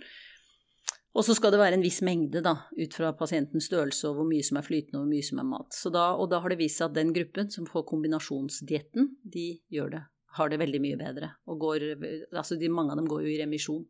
Og 1.17 1.25
så 1.25 1.33
skal 1.37 1.55
det 1.55 1.61
være 1.63 1.79
en 1.79 1.85
viss 1.85 2.03
mengde, 2.05 2.43
da, 2.45 2.53
ut 2.77 2.97
fra 2.97 3.15
pasientens 3.17 3.71
størrelse 3.71 4.11
og 4.11 4.19
hvor 4.19 4.27
mye 4.29 4.45
som 4.45 4.59
er 4.61 4.67
flytende 4.67 4.99
og 4.99 5.07
hvor 5.07 5.13
mye 5.15 5.25
som 5.25 5.41
er 5.41 5.49
mat. 5.49 5.79
Da, 5.95 6.05
og 6.13 6.29
da 6.33 6.43
har 6.45 6.53
det 6.53 6.59
vist 6.61 6.83
seg 6.83 6.91
at 6.91 6.99
den 6.99 7.15
gruppen 7.17 7.49
som 7.53 7.69
får 7.69 7.87
kombinasjonsdietten, 7.89 9.15
de 9.25 9.47
gjør 9.73 9.95
det, 9.95 10.03
har 10.37 10.53
det 10.53 10.61
veldig 10.61 10.81
mye 10.85 10.99
bedre. 11.01 11.31
Og 11.49 11.63
går, 11.63 11.87
altså 12.37 12.59
de, 12.61 12.69
mange 12.69 12.93
av 12.93 13.01
dem 13.01 13.09
går 13.09 13.25
jo 13.25 13.31
i 13.33 13.39
remisjon 13.41 13.87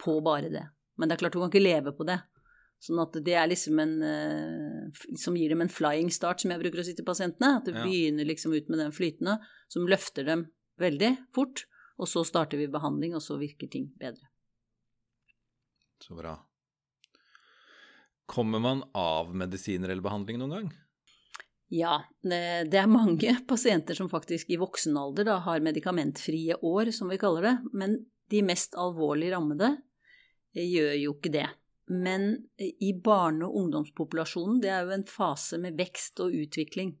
på 0.00 0.16
bare 0.24 0.48
det. 0.52 0.64
Men 0.96 1.10
det 1.10 1.18
er 1.18 1.24
klart, 1.24 1.36
du 1.36 1.42
kan 1.42 1.52
ikke 1.52 1.66
leve 1.66 1.92
på 1.98 2.06
det. 2.08 2.16
Sånn 2.84 3.00
at 3.00 3.16
det 3.26 3.36
er 3.38 3.46
liksom 3.48 3.78
en 3.80 3.92
uh, 4.02 5.04
Som 5.16 5.38
gir 5.38 5.54
dem 5.54 5.62
en 5.64 5.72
flying 5.72 6.10
start, 6.12 6.42
som 6.42 6.52
jeg 6.52 6.60
bruker 6.60 6.82
å 6.82 6.86
si 6.86 6.96
til 6.96 7.06
pasientene. 7.06 7.58
At 7.60 7.68
du 7.68 7.72
ja. 7.72 7.84
begynner 7.84 8.28
liksom 8.28 8.56
ut 8.56 8.72
med 8.72 8.82
den 8.82 8.94
flytende, 8.94 9.38
som 9.72 9.88
løfter 9.88 10.26
dem 10.28 10.48
veldig 10.80 11.12
fort. 11.36 11.66
Og 12.00 12.10
så 12.10 12.24
starter 12.26 12.60
vi 12.60 12.72
behandling, 12.72 13.14
og 13.16 13.22
så 13.24 13.38
virker 13.40 13.70
ting 13.70 13.92
bedre. 14.00 14.32
Så 16.02 16.16
bra. 16.18 16.34
Kommer 18.26 18.62
man 18.62 18.82
av 18.96 19.34
medisiner 19.36 19.88
eller 19.88 20.04
behandling 20.04 20.40
noen 20.40 20.56
gang? 20.56 20.72
Ja, 21.72 21.98
det 22.22 22.78
er 22.78 22.90
mange 22.90 23.36
pasienter 23.48 23.96
som 23.98 24.10
faktisk 24.12 24.52
i 24.52 24.60
voksen 24.60 24.96
alder 25.00 25.28
da, 25.28 25.38
har 25.44 25.64
medikamentfrie 25.64 26.56
år, 26.62 26.92
som 26.94 27.10
vi 27.12 27.20
kaller 27.20 27.48
det. 27.48 27.54
Men 27.72 27.98
de 28.30 28.42
mest 28.46 28.76
alvorlig 28.80 29.32
rammede 29.34 29.74
eh, 30.54 30.64
gjør 30.64 30.94
jo 31.00 31.16
ikke 31.16 31.34
det. 31.34 31.48
Men 31.92 32.30
i 32.56 32.94
barne- 33.04 33.44
og 33.44 33.58
ungdomspopulasjonen, 33.60 34.60
det 34.62 34.70
er 34.72 34.86
jo 34.86 34.94
en 34.94 35.08
fase 35.08 35.58
med 35.60 35.76
vekst 35.76 36.22
og 36.24 36.32
utvikling. 36.32 36.94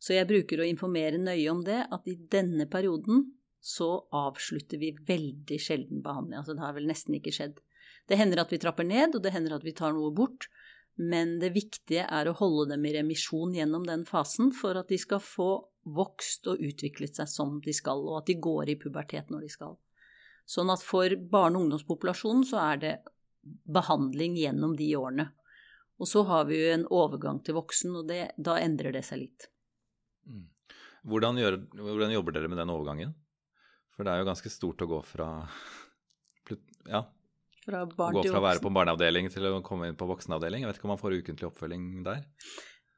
Så 0.00 0.14
jeg 0.16 0.28
bruker 0.30 0.62
å 0.62 0.68
informere 0.68 1.20
nøye 1.20 1.50
om 1.52 1.60
det, 1.66 1.82
at 1.92 2.08
i 2.08 2.16
denne 2.32 2.64
perioden 2.72 3.26
så 3.60 3.98
avslutter 4.16 4.80
vi 4.80 4.94
veldig 4.96 5.58
sjelden 5.60 6.00
behandling. 6.00 6.38
Altså 6.40 6.56
det 6.56 6.64
har 6.64 6.72
vel 6.78 6.88
nesten 6.88 7.18
ikke 7.18 7.34
skjedd. 7.36 7.58
Det 8.08 8.16
hender 8.16 8.40
at 8.40 8.52
vi 8.52 8.58
trapper 8.62 8.86
ned, 8.88 9.12
og 9.14 9.22
det 9.22 9.34
hender 9.34 9.58
at 9.58 9.66
vi 9.66 9.76
tar 9.76 9.92
noe 9.92 10.08
bort. 10.16 10.48
Men 11.00 11.38
det 11.40 11.54
viktige 11.54 12.04
er 12.04 12.28
å 12.28 12.36
holde 12.36 12.74
dem 12.74 12.84
i 12.84 12.92
remisjon 12.98 13.54
gjennom 13.56 13.86
den 13.88 14.02
fasen 14.08 14.50
for 14.52 14.76
at 14.76 14.90
de 14.92 14.98
skal 15.00 15.22
få 15.24 15.50
vokst 15.88 16.48
og 16.50 16.60
utviklet 16.60 17.16
seg 17.16 17.30
som 17.30 17.56
de 17.64 17.72
skal, 17.72 18.02
og 18.04 18.20
at 18.20 18.28
de 18.28 18.36
går 18.42 18.74
i 18.74 18.76
pubertet 18.80 19.30
når 19.32 19.46
de 19.46 19.52
skal. 19.52 19.78
Sånn 20.44 20.72
at 20.72 20.82
for 20.84 21.14
barne- 21.32 21.56
og 21.56 21.66
ungdomspopulasjonen 21.66 22.44
så 22.44 22.60
er 22.66 22.82
det 22.82 22.94
behandling 23.70 24.36
gjennom 24.36 24.74
de 24.76 24.90
årene. 24.98 25.30
Og 26.00 26.08
så 26.08 26.24
har 26.28 26.46
vi 26.48 26.58
jo 26.58 26.72
en 26.74 26.86
overgang 26.96 27.40
til 27.44 27.56
voksen, 27.56 27.96
og 27.96 28.08
det, 28.08 28.22
da 28.36 28.58
endrer 28.60 28.92
det 28.92 29.04
seg 29.06 29.22
litt. 29.24 29.48
Mm. 30.28 30.46
Hvordan, 31.08 31.40
gjør, 31.40 31.56
hvordan, 31.76 32.12
jobber 32.12 32.36
dere 32.36 32.48
med 32.52 32.60
den 32.60 32.72
overgangen? 32.72 33.14
For 33.96 34.04
det 34.04 34.12
er 34.12 34.22
jo 34.22 34.28
ganske 34.28 34.52
stort 34.52 34.84
å 34.84 34.88
gå 34.88 35.00
fra 35.04 35.30
ja, 36.88 37.04
fra 37.64 37.84
barn 37.86 38.16
Gå 38.16 38.24
fra 38.28 38.40
å 38.40 38.44
være 38.44 38.62
på 38.64 38.72
barneavdeling 38.74 39.30
til 39.32 39.46
å 39.50 39.60
komme 39.66 39.90
inn 39.90 39.98
på 39.98 40.08
voksenavdeling? 40.08 40.64
Jeg 40.64 40.70
vet 40.70 40.80
ikke 40.80 40.88
om 40.88 40.94
man 40.94 41.02
får 41.02 41.16
ukentlig 41.20 41.48
oppfølging 41.50 41.88
der? 42.06 42.22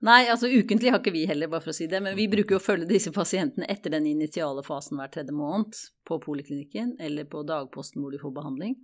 Nei, 0.03 0.25
altså 0.27 0.51
ukentlig 0.51 0.91
har 0.91 0.99
ikke 0.99 1.15
vi 1.15 1.23
heller, 1.31 1.51
bare 1.51 1.63
for 1.63 1.71
å 1.71 1.77
si 1.77 1.87
det. 1.91 2.01
Men 2.03 2.17
vi 2.19 2.27
bruker 2.31 2.57
jo 2.57 2.61
å 2.61 2.65
følge 2.65 2.91
disse 2.91 3.13
pasientene 3.15 3.69
etter 3.71 3.95
den 3.95 4.09
initiale 4.11 4.65
fasen 4.67 4.99
hver 4.99 5.13
tredje 5.15 5.35
måned 5.37 5.79
på 6.09 6.19
poliklinikken 6.25 6.97
eller 7.03 7.29
på 7.31 7.45
dagposten 7.47 8.03
hvor 8.03 8.15
de 8.15 8.19
får 8.23 8.35
behandling. 8.35 8.75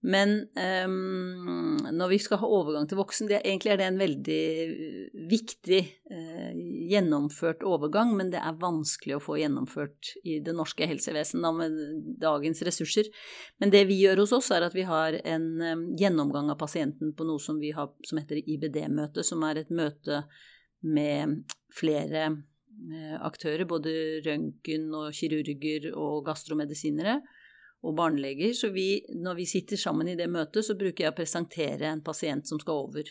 Men 0.00 0.30
um, 0.88 1.76
når 1.92 2.08
vi 2.14 2.18
skal 2.24 2.40
ha 2.40 2.48
overgang 2.48 2.86
til 2.88 2.96
voksen, 2.96 3.28
det, 3.28 3.42
egentlig 3.44 3.72
er 3.74 3.80
det 3.80 3.86
en 3.90 3.98
veldig 4.00 4.44
viktig 5.28 5.80
uh, 6.08 6.52
gjennomført 6.88 7.66
overgang, 7.68 8.14
men 8.16 8.30
det 8.32 8.40
er 8.40 8.56
vanskelig 8.62 9.18
å 9.18 9.22
få 9.22 9.36
gjennomført 9.42 10.14
i 10.24 10.38
det 10.44 10.54
norske 10.56 10.88
helsevesen 10.88 11.44
da, 11.44 11.50
med 11.52 11.76
dagens 12.22 12.64
ressurser. 12.64 13.10
Men 13.60 13.74
det 13.74 13.82
vi 13.90 13.98
gjør 14.00 14.22
hos 14.24 14.32
oss, 14.38 14.48
er 14.56 14.64
at 14.64 14.76
vi 14.76 14.86
har 14.88 15.18
en 15.20 15.50
um, 15.60 15.84
gjennomgang 16.00 16.48
av 16.48 16.56
pasienten 16.62 17.12
på 17.12 17.26
noe 17.28 17.42
som 17.42 17.60
vi 17.60 17.74
har 17.76 17.92
som 18.08 18.22
heter 18.22 18.40
IBD-møte, 18.40 19.26
som 19.26 19.44
er 19.50 19.60
et 19.60 19.74
møte 19.74 20.22
med 20.80 21.42
flere 21.76 22.30
uh, 22.32 23.18
aktører, 23.20 23.68
både 23.68 24.24
røntgen 24.24 24.88
og 24.96 25.12
kirurger 25.20 25.92
og 25.92 26.24
gastromedisinere 26.30 27.18
og 27.80 27.96
barneleger. 27.96 28.52
Så 28.56 28.70
vi, 28.74 29.02
når 29.16 29.40
vi 29.40 29.48
sitter 29.48 29.80
sammen 29.80 30.10
i 30.10 30.18
det 30.18 30.28
møtet, 30.30 30.66
så 30.66 30.76
bruker 30.78 31.06
jeg 31.06 31.14
å 31.14 31.16
presentere 31.16 31.88
en 31.88 32.04
pasient 32.04 32.48
som 32.48 32.60
skal 32.60 32.84
over. 32.86 33.10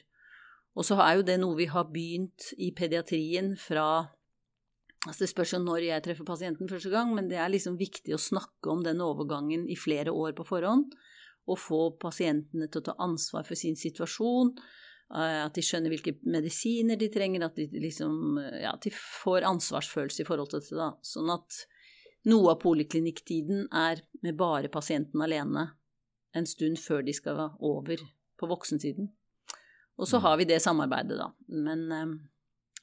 Og 0.77 0.85
så 0.85 0.99
er 1.03 1.17
jo 1.17 1.27
det 1.27 1.39
noe 1.41 1.57
vi 1.57 1.67
har 1.71 1.89
begynt 1.91 2.51
i 2.57 2.71
pediatrien 2.75 3.55
fra 3.59 3.89
Altså 5.07 5.23
Det 5.23 5.29
spørs 5.31 5.53
jo 5.53 5.61
når 5.63 5.83
jeg 5.85 6.03
treffer 6.03 6.27
pasienten 6.27 6.67
første 6.67 6.89
gang, 6.91 7.13
men 7.15 7.29
det 7.31 7.37
er 7.39 7.47
liksom 7.47 7.77
viktig 7.79 8.11
å 8.11 8.19
snakke 8.19 8.67
om 8.67 8.81
den 8.83 8.99
overgangen 8.99 9.61
i 9.71 9.77
flere 9.79 10.11
år 10.11 10.33
på 10.35 10.43
forhånd. 10.49 10.91
Og 11.47 11.55
få 11.55 11.79
pasientene 12.01 12.67
til 12.67 12.81
å 12.81 12.87
ta 12.89 12.97
ansvar 12.99 13.47
for 13.47 13.55
sin 13.55 13.79
situasjon, 13.79 14.51
eh, 15.15 15.39
at 15.45 15.55
de 15.55 15.63
skjønner 15.63 15.93
hvilke 15.93 16.17
medisiner 16.27 16.99
de 16.99 17.07
trenger, 17.13 17.47
at 17.47 17.55
de 17.55 17.69
liksom 17.79 18.43
Ja, 18.59 18.73
at 18.73 18.83
de 18.83 18.91
får 18.91 19.47
ansvarsfølelse 19.47 20.25
i 20.25 20.27
forhold 20.27 20.51
til 20.51 20.67
da. 20.75 20.91
Sånn 20.99 21.31
at 21.31 21.63
noe 22.27 22.51
av 22.51 22.59
poliklinikktiden 22.63 23.69
er 23.71 24.03
med 24.25 24.37
bare 24.39 24.71
pasienten 24.71 25.21
alene 25.23 25.69
en 26.35 26.45
stund 26.45 26.79
før 26.81 27.05
de 27.05 27.15
skal 27.15 27.39
over 27.59 28.01
på 28.39 28.49
voksensiden. 28.49 29.09
Og 29.99 30.07
så 30.07 30.19
har 30.23 30.37
vi 30.39 30.47
det 30.47 30.61
samarbeidet, 30.63 31.17
da. 31.19 31.31
Men 31.47 31.91
eh, 31.91 32.11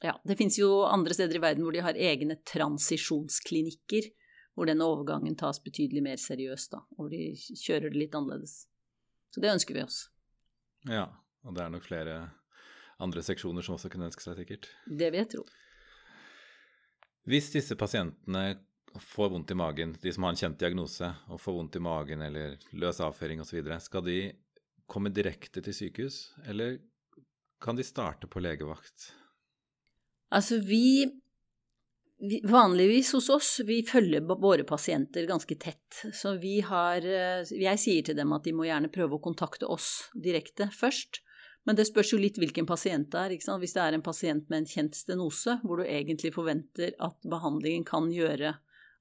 ja, 0.09 0.13
det 0.25 0.37
fins 0.37 0.59
jo 0.59 0.83
andre 0.85 1.15
steder 1.17 1.39
i 1.39 1.41
verden 1.41 1.65
hvor 1.65 1.73
de 1.73 1.85
har 1.85 1.97
egne 1.97 2.37
transisjonsklinikker 2.45 4.11
hvor 4.57 4.65
denne 4.69 4.85
overgangen 4.89 5.35
tas 5.37 5.59
betydelig 5.61 6.01
mer 6.01 6.17
seriøst, 6.17 6.71
da, 6.73 6.81
hvor 6.97 7.11
de 7.13 7.35
kjører 7.37 7.91
det 7.93 7.99
litt 8.01 8.15
annerledes. 8.17 8.63
Så 9.29 9.41
det 9.43 9.51
ønsker 9.53 9.77
vi 9.77 9.83
oss. 9.85 10.07
Ja, 10.89 11.05
og 11.45 11.53
det 11.53 11.61
er 11.61 11.73
nok 11.73 11.85
flere 11.85 12.15
andre 12.97 13.21
seksjoner 13.21 13.65
som 13.65 13.75
også 13.75 13.91
kunne 13.93 14.07
ønske 14.09 14.25
seg, 14.25 14.39
sikkert. 14.39 14.69
Det 14.89 15.11
vil 15.13 15.21
jeg 15.21 15.29
tro. 15.35 15.43
Hvis 17.29 17.51
disse 17.53 17.77
pasientene 17.77 18.43
får 19.03 19.29
vondt 19.33 19.51
i 19.51 19.57
magen, 19.57 19.95
de 20.01 20.13
som 20.13 20.25
har 20.25 20.33
en 20.33 20.39
kjent 20.39 20.59
diagnose, 20.59 21.11
og 21.29 21.41
får 21.41 21.55
vondt 21.59 21.77
i 21.79 21.83
magen 21.83 22.23
eller 22.25 22.57
løs 22.77 23.01
avføring 23.03 23.41
osv., 23.43 23.61
skal 23.83 24.05
de 24.05 24.19
komme 24.87 25.11
direkte 25.11 25.63
til 25.63 25.75
sykehus, 25.75 26.19
eller 26.47 26.79
kan 27.63 27.75
de 27.75 27.85
starte 27.85 28.29
på 28.29 28.43
legevakt? 28.43 29.11
Altså, 30.33 30.59
vi 30.63 31.07
Vanligvis 32.49 33.11
hos 33.13 33.27
oss, 33.29 33.49
vi 33.61 33.83
følger 33.85 34.23
våre 34.25 34.63
pasienter 34.65 35.27
ganske 35.29 35.53
tett. 35.61 35.99
Så 36.13 36.31
vi 36.41 36.55
har 36.65 37.05
eh, 37.05 37.45
Jeg 37.45 37.77
sier 37.77 38.07
til 38.07 38.17
dem 38.17 38.33
at 38.33 38.47
de 38.47 38.55
må 38.57 38.65
gjerne 38.65 38.89
prøve 38.89 39.19
å 39.19 39.21
kontakte 39.21 39.69
oss 39.69 40.09
direkte 40.17 40.65
først. 40.73 41.21
Men 41.69 41.77
det 41.77 41.85
spørs 41.89 42.15
jo 42.15 42.17
litt 42.17 42.39
hvilken 42.41 42.65
pasient 42.65 43.11
det 43.13 43.21
er. 43.21 43.35
ikke 43.35 43.45
sant? 43.45 43.61
Hvis 43.61 43.75
det 43.77 43.83
er 43.83 43.93
en 43.93 44.05
pasient 44.05 44.49
med 44.49 44.63
en 44.63 44.69
kjent 44.71 44.97
stenose, 44.97 45.59
hvor 45.61 45.77
du 45.77 45.85
egentlig 45.85 46.33
forventer 46.33 46.95
at 46.97 47.29
behandlingen 47.29 47.85
kan 47.85 48.09
gjøre 48.09 48.55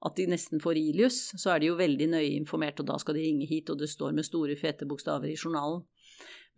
at 0.04 0.16
de 0.18 0.26
nesten 0.28 0.60
får 0.60 0.76
ilius, 0.76 1.20
så 1.40 1.54
er 1.54 1.62
de 1.62 1.70
jo 1.70 1.78
veldig 1.78 2.10
nøye 2.12 2.34
informert, 2.36 2.80
og 2.82 2.90
da 2.90 2.98
skal 3.00 3.16
de 3.16 3.24
ringe 3.24 3.46
hit, 3.48 3.70
og 3.72 3.80
det 3.80 3.88
står 3.88 4.12
med 4.16 4.26
store, 4.28 4.56
fete 4.60 4.88
bokstaver 4.88 5.30
i 5.32 5.38
journalen. 5.38 5.86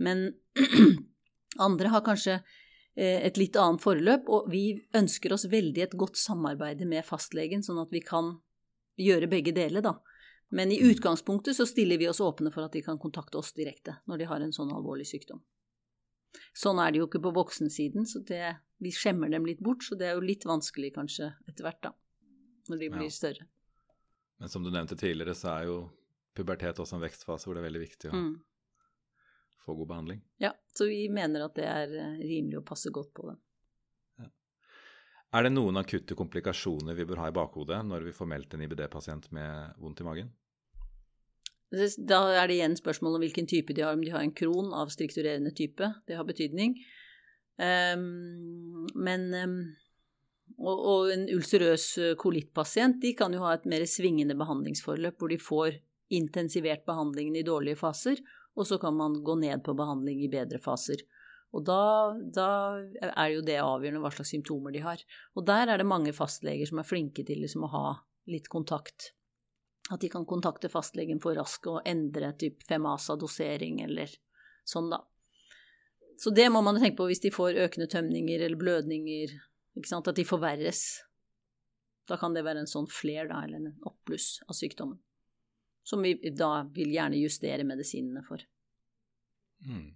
Men 0.03 0.33
andre 1.69 1.93
har 1.95 2.03
kanskje 2.07 2.41
Eh, 2.99 3.23
et 3.27 3.39
litt 3.39 3.55
annet 3.57 3.83
forløp, 3.83 4.27
og 4.27 4.49
vi 4.51 4.63
ønsker 4.99 5.33
oss 5.35 5.47
veldig 5.51 5.85
et 5.85 5.99
godt 5.99 6.19
samarbeid 6.19 6.83
med 6.91 7.07
fastlegen, 7.07 7.63
sånn 7.63 7.79
at 7.79 7.93
vi 7.95 8.01
kan 8.03 8.33
gjøre 8.99 9.29
begge 9.31 9.55
deler, 9.55 9.85
da. 9.85 9.95
Men 10.51 10.73
i 10.75 10.81
utgangspunktet 10.83 11.55
så 11.55 11.67
stiller 11.69 12.01
vi 12.01 12.09
oss 12.11 12.23
åpne 12.25 12.51
for 12.51 12.67
at 12.67 12.75
de 12.75 12.83
kan 12.83 12.99
kontakte 12.99 13.39
oss 13.39 13.53
direkte 13.55 13.99
når 14.09 14.19
de 14.19 14.29
har 14.31 14.43
en 14.43 14.55
sånn 14.57 14.73
alvorlig 14.75 15.07
sykdom. 15.07 15.45
Sånn 16.57 16.81
er 16.83 16.91
det 16.91 17.03
jo 17.03 17.07
ikke 17.07 17.23
på 17.23 17.35
voksensiden, 17.37 18.09
så 18.09 18.25
det, 18.27 18.57
vi 18.83 18.91
skjemmer 18.91 19.31
dem 19.31 19.47
litt 19.47 19.63
bort, 19.63 19.85
så 19.87 19.95
det 19.95 20.09
er 20.09 20.19
jo 20.19 20.25
litt 20.25 20.49
vanskelig 20.49 20.91
kanskje 20.97 21.31
etter 21.47 21.69
hvert, 21.69 21.83
da, 21.85 21.93
når 22.71 22.83
de 22.83 22.91
blir 22.97 23.09
ja. 23.09 23.15
større. 23.15 23.49
Men 24.39 24.53
som 24.53 24.63
du 24.63 24.71
nevnte 24.71 24.97
tidligere, 24.99 25.35
så 25.35 25.57
er 25.57 25.71
jo 25.71 25.79
pubertet 26.39 26.79
også 26.79 26.99
en 26.99 27.03
vekstfase 27.03 27.49
hvor 27.49 27.57
det 27.57 27.65
er 27.65 27.69
veldig 27.71 27.85
viktig 27.87 28.13
å 28.13 28.15
mm 28.17 28.37
få 29.69 29.75
god 29.75 29.89
behandling. 29.89 30.21
Ja, 30.37 30.55
så 30.79 30.87
vi 30.87 31.09
mener 31.09 31.45
at 31.45 31.57
det 31.59 31.67
er 31.69 31.93
eh, 31.93 32.21
rimelig 32.25 32.63
å 32.63 32.65
passe 32.65 32.93
godt 32.95 33.13
på 33.17 33.27
dem. 33.29 33.39
Ja. 34.23 34.29
Er 35.37 35.45
det 35.45 35.53
noen 35.53 35.77
akutte 35.81 36.17
komplikasjoner 36.17 36.97
vi 36.97 37.05
bør 37.09 37.21
ha 37.25 37.29
i 37.29 37.37
bakhodet 37.37 37.83
når 37.85 38.07
vi 38.09 38.15
får 38.17 38.31
meldt 38.33 38.57
en 38.57 38.65
IBD-pasient 38.65 39.29
med 39.37 39.77
vondt 39.83 40.01
i 40.01 40.07
magen? 40.09 40.31
Da 41.69 42.23
er 42.33 42.49
det 42.49 42.57
igjen 42.57 42.79
spørsmål 42.81 43.19
om 43.19 43.27
hvilken 43.27 43.49
type 43.51 43.77
de 43.77 43.85
har, 43.85 43.93
om 43.93 44.01
de 44.01 44.15
har 44.15 44.25
en 44.25 44.33
kron 44.33 44.73
av 44.73 44.89
strukturerende 44.95 45.53
type. 45.53 45.91
Det 46.09 46.17
har 46.17 46.25
betydning. 46.25 46.79
Um, 47.61 48.87
men 48.97 49.29
um, 49.37 49.59
og, 50.57 50.77
og, 50.77 51.11
en 51.13 51.27
ulcerøs 51.35 51.87
eh, 52.01 52.15
kolittpasient 52.19 53.01
de 53.03 53.13
kan 53.19 53.35
jo 53.35 53.45
ha 53.45 53.55
et 53.55 53.69
mer 53.69 53.85
svingende 53.89 54.37
behandlingsforløp, 54.39 55.19
hvor 55.21 55.33
de 55.33 55.39
får 55.43 55.79
intensivert 56.15 56.87
behandlingen 56.89 57.37
i 57.37 57.45
dårlige 57.47 57.79
faser, 57.79 58.21
og 58.59 58.67
så 58.67 58.79
kan 58.83 58.97
man 58.97 59.21
gå 59.23 59.37
ned 59.39 59.63
på 59.67 59.77
behandling 59.79 60.25
i 60.25 60.31
bedre 60.33 60.61
faser. 60.63 61.05
Og 61.57 61.65
da, 61.65 61.83
da, 62.35 62.49
er 63.09 63.29
jo 63.33 63.45
det 63.45 63.61
avgjørende 63.63 64.03
hva 64.03 64.11
slags 64.13 64.35
symptomer 64.35 64.75
de 64.75 64.83
har. 64.85 65.01
Og 65.39 65.47
der 65.49 65.71
er 65.71 65.81
det 65.81 65.89
mange 65.89 66.13
fastleger 66.13 66.69
som 66.69 66.81
er 66.83 66.89
flinke 66.89 67.25
til 67.25 67.41
liksom 67.41 67.65
å 67.65 67.73
ha 67.73 67.85
litt 68.29 68.51
kontakt. 68.53 69.13
At 69.89 70.03
de 70.05 70.11
kan 70.13 70.27
kontakte 70.29 70.69
fastlegen 70.69 71.23
for 71.25 71.39
raskt 71.39 71.71
og 71.71 71.81
endre 71.89 72.35
typ 72.37 72.61
Femasa-dosering 72.69 73.81
eller 73.87 74.13
sånn, 74.69 74.91
da. 74.93 75.01
Så 76.19 76.35
det 76.35 76.49
må 76.51 76.61
man 76.67 76.81
tenke 76.83 76.99
på 76.99 77.07
hvis 77.09 77.23
de 77.23 77.31
får 77.33 77.57
økende 77.63 77.89
tømninger 77.89 78.43
eller 78.43 78.59
blødninger, 78.59 79.33
ikke 79.77 79.91
sant, 79.91 80.09
at 80.09 80.17
de 80.17 80.25
forverres. 80.27 80.85
Da 82.09 82.17
kan 82.17 82.33
det 82.33 82.47
være 82.47 82.65
en 82.65 82.71
sånn 82.71 82.89
flair, 82.89 83.29
da, 83.29 83.43
eller 83.45 83.61
en 83.61 83.75
oppbluss 83.89 84.39
av 84.49 84.57
sykdommen 84.57 85.01
som 85.89 86.03
vi 86.03 86.15
da 86.37 86.67
vil 86.75 86.91
gjerne 86.93 87.17
justere 87.17 87.65
medisinene 87.65 88.21
for. 88.27 88.43
Mm. 89.65 89.95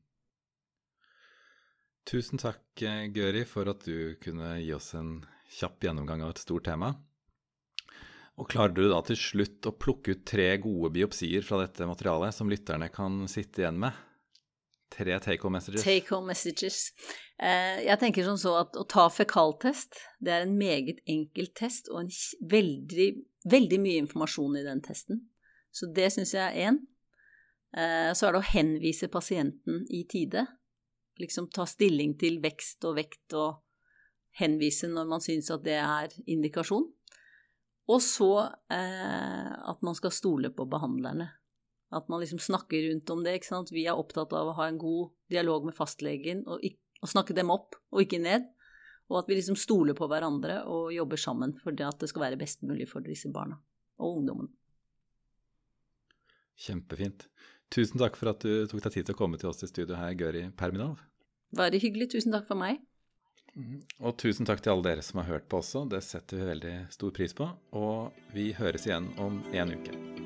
Tusen 2.09 2.41
takk, 2.41 2.65
eh, 2.81 3.11
Gøri, 3.13 3.45
for 3.47 3.69
at 3.69 3.85
du 3.85 4.17
kunne 4.23 4.55
gi 4.63 4.73
oss 4.73 4.95
en 4.97 5.19
kjapp 5.53 5.85
gjennomgang 5.85 6.25
av 6.25 6.33
et 6.33 6.41
stort 6.41 6.65
tema. 6.65 6.95
Og 8.41 8.49
klarer 8.49 8.73
du 8.73 8.87
da 8.89 9.03
til 9.05 9.21
slutt 9.21 9.69
å 9.69 9.75
plukke 9.77 10.17
ut 10.17 10.25
tre 10.27 10.49
gode 10.65 10.95
biopsier 10.97 11.45
fra 11.45 11.61
dette 11.61 11.87
materialet 11.87 12.33
som 12.35 12.49
lytterne 12.49 12.89
kan 12.89 13.27
sitte 13.29 13.61
igjen 13.61 13.85
med? 13.85 13.93
Tre 14.93 15.21
take 15.21 15.45
home 15.45 15.61
messages? 15.61 15.85
Take 15.85 16.09
home 16.09 16.33
messages. 16.33 16.81
Eh, 17.43 17.81
jeg 17.89 17.99
tenker 17.99 18.23
sånn 18.27 18.39
så 18.39 18.55
at 18.61 18.77
å 18.79 18.85
ta 18.87 19.09
fekaltest, 19.11 19.99
det 20.23 20.31
er 20.31 20.45
en 20.45 20.55
meget 20.59 21.01
enkel 21.11 21.49
test 21.59 21.91
og 21.91 22.05
en 22.05 22.11
veldig, 22.53 23.09
veldig 23.51 23.79
mye 23.83 24.03
informasjon 24.05 24.61
i 24.61 24.65
den 24.67 24.83
testen. 24.85 25.25
Så 25.75 25.89
det 25.91 26.13
syns 26.15 26.37
jeg 26.37 26.45
er 26.45 26.71
én. 26.71 26.79
Eh, 27.75 28.13
så 28.15 28.29
er 28.29 28.37
det 28.37 28.43
å 28.43 28.53
henvise 28.53 29.11
pasienten 29.11 29.83
i 29.91 30.05
tide. 30.07 30.45
Liksom 31.19 31.49
ta 31.51 31.67
stilling 31.67 32.15
til 32.21 32.39
vekst 32.45 32.85
og 32.87 32.99
vekt 33.01 33.35
og 33.35 33.63
henvise 34.39 34.89
når 34.93 35.09
man 35.11 35.25
syns 35.25 35.51
at 35.53 35.65
det 35.67 35.81
er 35.81 36.15
indikasjon. 36.31 36.87
Og 37.91 37.99
så 38.05 38.33
eh, 38.71 39.51
at 39.51 39.83
man 39.83 39.99
skal 39.99 40.15
stole 40.15 40.53
på 40.55 40.69
behandlerne. 40.71 41.27
At 41.93 42.07
man 42.09 42.23
liksom 42.23 42.39
snakker 42.41 42.87
rundt 42.87 43.11
om 43.11 43.25
det. 43.25 43.35
ikke 43.41 43.51
sant? 43.51 43.75
Vi 43.75 43.89
er 43.91 43.99
opptatt 43.99 44.31
av 44.37 44.53
å 44.53 44.57
ha 44.61 44.71
en 44.71 44.79
god 44.81 45.11
dialog 45.33 45.67
med 45.67 45.77
fastlegen 45.77 46.47
og, 46.47 46.63
og 47.03 47.11
snakke 47.11 47.37
dem 47.37 47.51
opp 47.53 47.77
og 47.93 48.05
ikke 48.05 48.23
ned. 48.23 48.49
Og 49.11 49.21
at 49.21 49.29
vi 49.29 49.37
liksom 49.37 49.59
stoler 49.59 49.97
på 49.99 50.07
hverandre 50.09 50.63
og 50.71 50.93
jobber 50.95 51.21
sammen 51.21 51.57
for 51.61 51.75
det 51.77 51.85
at 51.85 52.01
det 52.01 52.09
skal 52.09 52.29
være 52.29 52.41
best 52.41 52.63
mulig 52.65 52.87
for 52.89 53.05
disse 53.05 53.29
barna 53.35 53.59
og 54.01 54.23
ungdommene. 54.23 54.53
Kjempefint. 56.63 57.27
Tusen 57.73 58.01
takk 58.01 58.17
for 58.21 58.33
at 58.33 58.45
du 58.45 58.67
tok 58.71 58.85
deg 58.85 58.97
tid 58.97 59.09
til 59.09 59.17
å 59.17 59.19
komme 59.19 59.41
til 59.41 59.51
oss 59.51 59.65
i 59.65 59.69
studio 59.71 59.99
her, 59.99 60.15
Gøri 60.17 60.47
Perminov. 60.57 61.03
Bare 61.57 61.81
hyggelig. 61.81 62.13
Tusen 62.15 62.33
takk 62.33 62.47
for 62.49 62.61
meg. 62.61 62.81
Mhm. 63.55 63.83
Og 64.01 64.17
tusen 64.17 64.49
takk 64.49 64.63
til 64.63 64.73
alle 64.73 64.87
dere 64.89 65.05
som 65.05 65.21
har 65.21 65.29
hørt 65.29 65.49
på 65.49 65.61
også. 65.61 65.89
Det 65.89 66.03
setter 66.05 66.41
vi 66.41 66.51
veldig 66.53 66.77
stor 66.93 67.11
pris 67.11 67.37
på. 67.37 67.51
Og 67.73 68.13
vi 68.33 68.53
høres 68.53 68.87
igjen 68.87 69.13
om 69.19 69.43
en 69.53 69.77
uke. 69.77 70.22